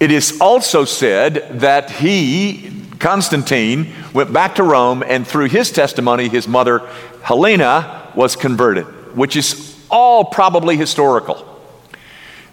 It 0.02 0.12
is 0.12 0.42
also 0.42 0.84
said 0.84 1.60
that 1.62 1.92
he, 1.92 2.86
Constantine, 3.00 3.94
went 4.14 4.34
back 4.34 4.56
to 4.56 4.64
Rome, 4.64 5.04
and 5.06 5.26
through 5.26 5.48
his 5.48 5.72
testimony, 5.72 6.28
his 6.28 6.48
mother, 6.48 6.80
Helena, 7.22 8.12
was 8.16 8.36
converted, 8.36 8.86
which 9.16 9.36
is 9.36 9.80
all 9.90 10.26
probably 10.26 10.76
historical. 10.76 11.48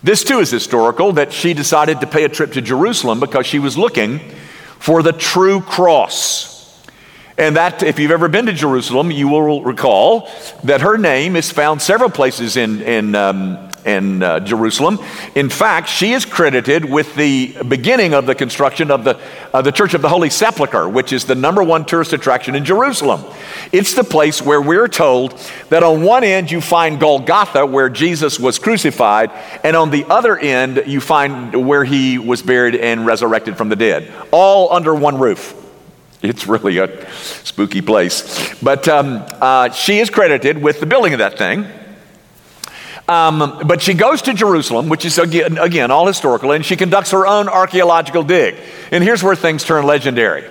This 0.02 0.22
too 0.22 0.38
is 0.38 0.50
historical 0.50 1.12
that 1.14 1.32
she 1.32 1.54
decided 1.54 2.00
to 2.02 2.06
pay 2.06 2.22
a 2.24 2.28
trip 2.28 2.52
to 2.52 2.62
Jerusalem 2.62 3.18
because 3.18 3.46
she 3.46 3.58
was 3.58 3.76
looking 3.76 4.20
for 4.78 5.02
the 5.02 5.12
true 5.12 5.60
cross. 5.60 6.48
And 7.36 7.56
that, 7.56 7.84
if 7.84 8.00
you've 8.00 8.10
ever 8.10 8.28
been 8.28 8.46
to 8.46 8.52
Jerusalem, 8.52 9.12
you 9.12 9.28
will 9.28 9.62
recall 9.62 10.28
that 10.64 10.80
her 10.80 10.98
name 10.98 11.36
is 11.36 11.52
found 11.52 11.80
several 11.80 12.10
places 12.10 12.56
in, 12.56 12.82
in, 12.82 13.14
um, 13.14 13.67
in 13.88 14.22
uh, 14.22 14.40
Jerusalem. 14.40 14.98
In 15.34 15.48
fact, 15.48 15.88
she 15.88 16.12
is 16.12 16.24
credited 16.26 16.84
with 16.84 17.14
the 17.14 17.56
beginning 17.66 18.12
of 18.12 18.26
the 18.26 18.34
construction 18.34 18.90
of 18.90 19.04
the, 19.04 19.18
uh, 19.54 19.62
the 19.62 19.72
Church 19.72 19.94
of 19.94 20.02
the 20.02 20.08
Holy 20.08 20.28
Sepulchre, 20.28 20.88
which 20.88 21.12
is 21.12 21.24
the 21.24 21.34
number 21.34 21.62
one 21.62 21.86
tourist 21.86 22.12
attraction 22.12 22.54
in 22.54 22.64
Jerusalem. 22.64 23.24
It's 23.72 23.94
the 23.94 24.04
place 24.04 24.42
where 24.42 24.60
we're 24.60 24.88
told 24.88 25.38
that 25.70 25.82
on 25.82 26.02
one 26.02 26.22
end 26.22 26.50
you 26.50 26.60
find 26.60 27.00
Golgotha, 27.00 27.64
where 27.64 27.88
Jesus 27.88 28.38
was 28.38 28.58
crucified, 28.58 29.30
and 29.64 29.74
on 29.74 29.90
the 29.90 30.04
other 30.04 30.36
end 30.36 30.84
you 30.86 31.00
find 31.00 31.66
where 31.66 31.84
he 31.84 32.18
was 32.18 32.42
buried 32.42 32.74
and 32.74 33.06
resurrected 33.06 33.56
from 33.56 33.70
the 33.70 33.76
dead, 33.76 34.12
all 34.30 34.72
under 34.72 34.94
one 34.94 35.18
roof. 35.18 35.54
It's 36.20 36.46
really 36.46 36.78
a 36.78 37.10
spooky 37.14 37.80
place. 37.80 38.54
But 38.60 38.86
um, 38.88 39.24
uh, 39.40 39.70
she 39.70 40.00
is 40.00 40.10
credited 40.10 40.60
with 40.60 40.80
the 40.80 40.86
building 40.86 41.14
of 41.14 41.20
that 41.20 41.38
thing. 41.38 41.64
Um, 43.08 43.62
but 43.64 43.80
she 43.80 43.94
goes 43.94 44.20
to 44.22 44.34
Jerusalem, 44.34 44.90
which 44.90 45.06
is 45.06 45.18
again, 45.18 45.56
again 45.56 45.90
all 45.90 46.06
historical, 46.06 46.52
and 46.52 46.64
she 46.64 46.76
conducts 46.76 47.10
her 47.12 47.26
own 47.26 47.48
archaeological 47.48 48.22
dig. 48.22 48.56
And 48.92 49.02
here's 49.02 49.22
where 49.22 49.34
things 49.34 49.64
turn 49.64 49.86
legendary. 49.86 50.44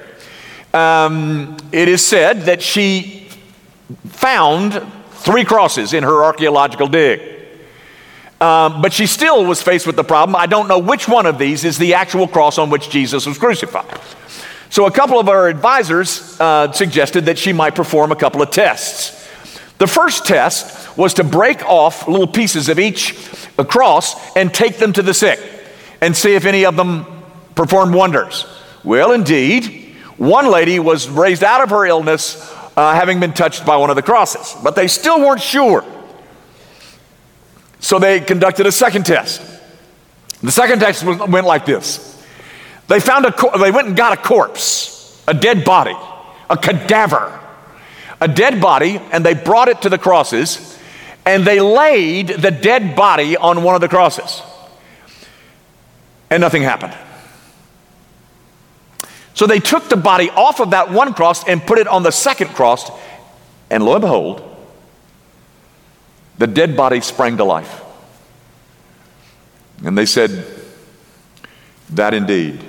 Um, 0.73 1.57
it 1.71 1.87
is 1.87 2.03
said 2.03 2.41
that 2.43 2.63
she 2.63 3.29
found 4.07 4.81
three 5.11 5.45
crosses 5.45 5.93
in 5.93 6.03
her 6.03 6.23
archaeological 6.23 6.87
dig. 6.87 7.35
Um, 8.41 8.81
but 8.81 8.93
she 8.93 9.07
still 9.07 9.45
was 9.45 9.61
faced 9.61 9.87
with 9.87 9.95
the 9.95 10.03
problem 10.03 10.35
I 10.35 10.45
don't 10.45 10.67
know 10.67 10.77
which 10.77 11.07
one 11.07 11.25
of 11.25 11.39
these 11.39 11.63
is 11.63 11.77
the 11.77 11.95
actual 11.95 12.27
cross 12.27 12.59
on 12.59 12.69
which 12.69 12.89
Jesus 12.89 13.25
was 13.25 13.37
crucified. 13.37 13.99
So, 14.69 14.85
a 14.85 14.91
couple 14.91 15.19
of 15.19 15.29
our 15.29 15.47
advisors 15.47 16.39
uh, 16.39 16.71
suggested 16.71 17.25
that 17.25 17.37
she 17.37 17.53
might 17.53 17.73
perform 17.73 18.11
a 18.11 18.15
couple 18.15 18.41
of 18.41 18.51
tests. 18.51 19.26
The 19.77 19.87
first 19.87 20.25
test 20.25 20.97
was 20.97 21.13
to 21.15 21.23
break 21.23 21.63
off 21.65 22.07
little 22.07 22.27
pieces 22.27 22.69
of 22.69 22.79
each 22.79 23.15
cross 23.67 24.35
and 24.35 24.53
take 24.53 24.77
them 24.77 24.93
to 24.93 25.01
the 25.01 25.13
sick 25.13 25.39
and 26.01 26.15
see 26.15 26.35
if 26.35 26.45
any 26.45 26.65
of 26.65 26.75
them 26.75 27.05
performed 27.55 27.93
wonders. 27.93 28.45
Well, 28.83 29.11
indeed, 29.11 29.95
one 30.17 30.49
lady 30.49 30.79
was 30.79 31.09
raised 31.09 31.43
out 31.43 31.61
of 31.61 31.69
her 31.69 31.85
illness 31.85 32.51
uh, 32.75 32.93
having 32.93 33.19
been 33.19 33.33
touched 33.33 33.65
by 33.65 33.77
one 33.77 33.89
of 33.89 33.95
the 33.95 34.01
crosses, 34.01 34.55
but 34.63 34.75
they 34.75 34.87
still 34.87 35.19
weren't 35.19 35.41
sure. 35.41 35.83
So 37.79 37.99
they 37.99 38.19
conducted 38.19 38.65
a 38.65 38.71
second 38.71 39.05
test. 39.05 39.41
The 40.41 40.51
second 40.51 40.79
test 40.79 41.03
went 41.03 41.45
like 41.45 41.65
this 41.65 42.15
they 42.87 42.99
found 42.99 43.25
a, 43.25 43.33
they 43.59 43.71
went 43.71 43.87
and 43.87 43.97
got 43.97 44.13
a 44.13 44.21
corpse, 44.21 45.23
a 45.27 45.33
dead 45.33 45.65
body, 45.65 45.95
a 46.49 46.57
cadaver, 46.57 47.37
a 48.19 48.27
dead 48.27 48.60
body, 48.60 48.99
and 49.12 49.25
they 49.25 49.34
brought 49.34 49.67
it 49.67 49.82
to 49.84 49.89
the 49.89 49.97
crosses, 49.97 50.77
and 51.25 51.45
they 51.45 51.60
laid 51.60 52.27
the 52.30 52.51
dead 52.51 52.95
body 52.95 53.38
on 53.38 53.63
one 53.63 53.75
of 53.75 53.82
the 53.82 53.88
crosses. 53.88 54.41
And 56.30 56.41
nothing 56.41 56.63
happened. 56.63 56.95
So 59.34 59.45
they 59.45 59.60
took 59.60 59.88
the 59.88 59.97
body 59.97 60.32
off 60.32 60.60
of 60.60 60.71
that 60.71 60.91
one 60.91 61.13
cross 61.13 61.47
and 61.47 61.62
put 61.62 61.77
it 61.77 61.88
on 61.88 62.01
the 62.01 62.12
second 62.12 62.49
cross, 62.49 62.89
and 63.69 63.86
lo 63.86 63.93
and 63.93 64.01
behold, 64.01 64.43
the 66.38 66.47
dead 66.47 66.75
body 66.75 67.01
sprang 67.01 67.38
to 67.38 67.43
life. 67.43 67.84
And 69.86 69.97
they 69.97 70.06
said, 70.06 70.43
That 71.91 72.13
indeed 72.13 72.63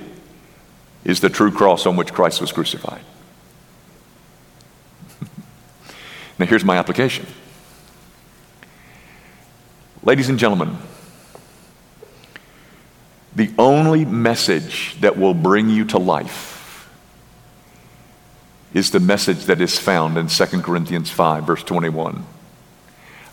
is 1.03 1.21
the 1.21 1.29
true 1.29 1.51
cross 1.51 1.85
on 1.85 1.95
which 1.95 2.13
Christ 2.13 2.39
was 2.39 2.51
crucified. 2.51 3.01
Now, 6.39 6.45
here's 6.45 6.65
my 6.65 6.77
application. 6.77 7.27
Ladies 10.01 10.29
and 10.29 10.39
gentlemen, 10.39 10.77
the 13.35 13.51
only 13.57 14.05
message 14.05 14.99
that 15.01 15.17
will 15.17 15.33
bring 15.33 15.69
you 15.69 15.85
to 15.85 15.99
life 15.99 16.89
is 18.73 18.91
the 18.91 18.99
message 18.99 19.45
that 19.45 19.61
is 19.61 19.77
found 19.77 20.17
in 20.17 20.27
2 20.27 20.45
Corinthians 20.61 21.11
5, 21.11 21.43
verse 21.45 21.63
21. 21.63 22.25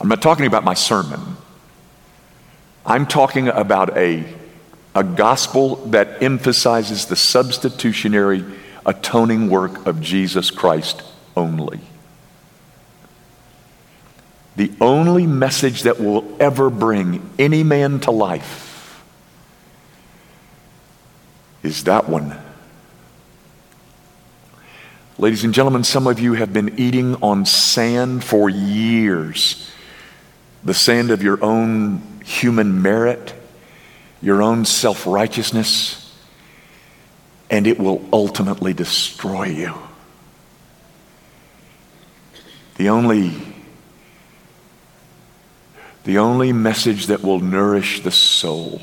I'm 0.01 0.09
not 0.09 0.21
talking 0.21 0.47
about 0.47 0.65
my 0.65 0.75
sermon. 0.75 1.37
I'm 2.85 3.07
talking 3.07 3.49
about 3.49 3.97
a 3.97 4.25
a 4.97 5.05
gospel 5.05 5.77
that 5.89 6.23
emphasizes 6.23 7.05
the 7.05 7.17
substitutionary 7.17 8.43
atoning 8.87 9.51
work 9.51 9.87
of 9.87 10.01
Jesus 10.01 10.51
Christ 10.51 11.03
only. 11.37 11.81
The 14.57 14.73
only 14.81 15.27
message 15.27 15.83
that 15.83 16.01
will 16.01 16.37
ever 16.41 16.71
bring 16.71 17.31
any 17.39 17.63
man 17.63 18.01
to 18.01 18.11
life 18.11 19.05
is 21.63 21.85
that 21.85 22.09
one. 22.09 22.37
Ladies 25.19 25.45
and 25.45 25.55
gentlemen, 25.55 25.85
some 25.85 26.07
of 26.07 26.21
you 26.21 26.35
have 26.35 26.53
been 26.53 26.79
eating 26.79 27.17
on 27.23 27.47
sand 27.47 28.23
for 28.23 28.51
years 28.51 29.71
the 30.67 30.75
sand 30.75 31.13
of 31.13 31.23
your 31.23 31.43
own 31.45 32.03
human 32.25 32.83
merit, 32.83 33.33
your 34.21 34.43
own 34.43 34.65
self 34.65 35.07
righteousness, 35.07 36.13
and 37.49 37.67
it 37.69 37.79
will 37.79 38.05
ultimately 38.13 38.75
destroy 38.75 39.45
you. 39.47 39.75
The 42.77 42.89
only, 42.89 43.33
the 46.07 46.19
only 46.19 46.53
message 46.53 47.09
that 47.09 47.21
will 47.21 47.41
nourish 47.41 48.01
the 48.05 48.13
soul, 48.13 48.81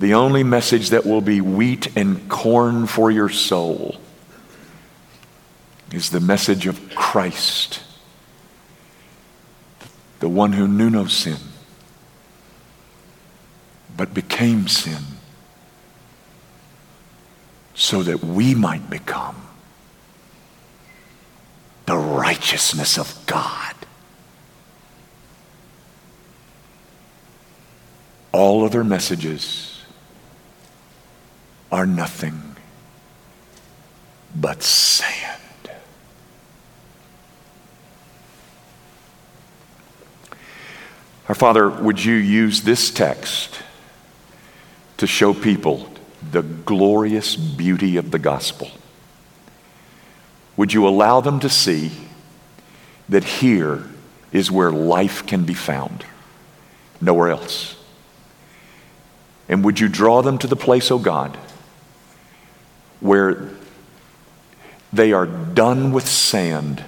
the 0.00 0.14
only 0.14 0.42
message 0.42 0.90
that 0.90 1.06
will 1.06 1.20
be 1.20 1.40
wheat 1.40 1.96
and 1.96 2.28
corn 2.28 2.88
for 2.88 3.08
your 3.08 3.28
soul, 3.28 3.94
is 5.92 6.10
the 6.10 6.18
message 6.18 6.66
of 6.66 6.92
Christ 6.96 7.84
the 10.18 10.28
one 10.28 10.52
who 10.54 10.66
knew 10.66 10.90
no 10.90 11.06
sin, 11.06 11.36
but 13.96 14.12
became 14.12 14.66
sin 14.66 15.04
so 17.74 18.02
that 18.02 18.24
we 18.24 18.56
might 18.56 18.90
become 18.90 19.36
the 21.84 21.96
righteousness 21.96 22.98
of 22.98 23.16
God. 23.26 23.75
All 28.36 28.66
other 28.66 28.84
messages 28.84 29.80
are 31.72 31.86
nothing 31.86 32.54
but 34.34 34.62
sand. 34.62 35.40
Our 41.30 41.34
Father, 41.34 41.70
would 41.70 42.04
you 42.04 42.12
use 42.12 42.60
this 42.60 42.90
text 42.90 43.62
to 44.98 45.06
show 45.06 45.32
people 45.32 45.88
the 46.30 46.42
glorious 46.42 47.36
beauty 47.36 47.96
of 47.96 48.10
the 48.10 48.18
gospel? 48.18 48.70
Would 50.58 50.74
you 50.74 50.86
allow 50.86 51.22
them 51.22 51.40
to 51.40 51.48
see 51.48 51.90
that 53.08 53.24
here 53.24 53.88
is 54.30 54.50
where 54.50 54.70
life 54.70 55.26
can 55.26 55.44
be 55.44 55.54
found, 55.54 56.04
nowhere 57.00 57.30
else? 57.30 57.75
And 59.48 59.64
would 59.64 59.78
you 59.80 59.88
draw 59.88 60.22
them 60.22 60.38
to 60.38 60.46
the 60.46 60.56
place, 60.56 60.90
O 60.90 60.96
oh 60.96 60.98
God, 60.98 61.36
where 63.00 63.50
they 64.92 65.12
are 65.12 65.26
done 65.26 65.92
with 65.92 66.08
sand 66.08 66.82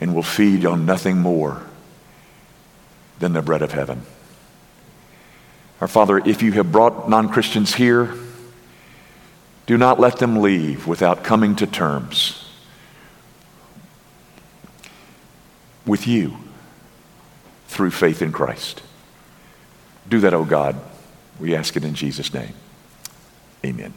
and 0.00 0.14
will 0.14 0.22
feed 0.22 0.64
on 0.66 0.84
nothing 0.84 1.18
more 1.18 1.62
than 3.18 3.32
the 3.32 3.42
bread 3.42 3.62
of 3.62 3.72
heaven. 3.72 4.02
Our 5.80 5.88
Father, 5.88 6.18
if 6.18 6.42
you 6.42 6.52
have 6.52 6.72
brought 6.72 7.08
non 7.08 7.28
Christians 7.28 7.74
here, 7.74 8.12
do 9.66 9.78
not 9.78 10.00
let 10.00 10.18
them 10.18 10.40
leave 10.40 10.86
without 10.86 11.22
coming 11.22 11.54
to 11.56 11.66
terms 11.66 12.38
with 15.86 16.06
you 16.06 16.36
through 17.68 17.90
faith 17.90 18.22
in 18.22 18.32
Christ. 18.32 18.82
Do 20.08 20.20
that, 20.20 20.34
O 20.34 20.40
oh 20.40 20.44
God. 20.44 20.76
We 21.40 21.54
ask 21.54 21.76
it 21.76 21.84
in 21.84 21.94
Jesus' 21.94 22.32
name. 22.32 22.54
Amen. 23.64 23.94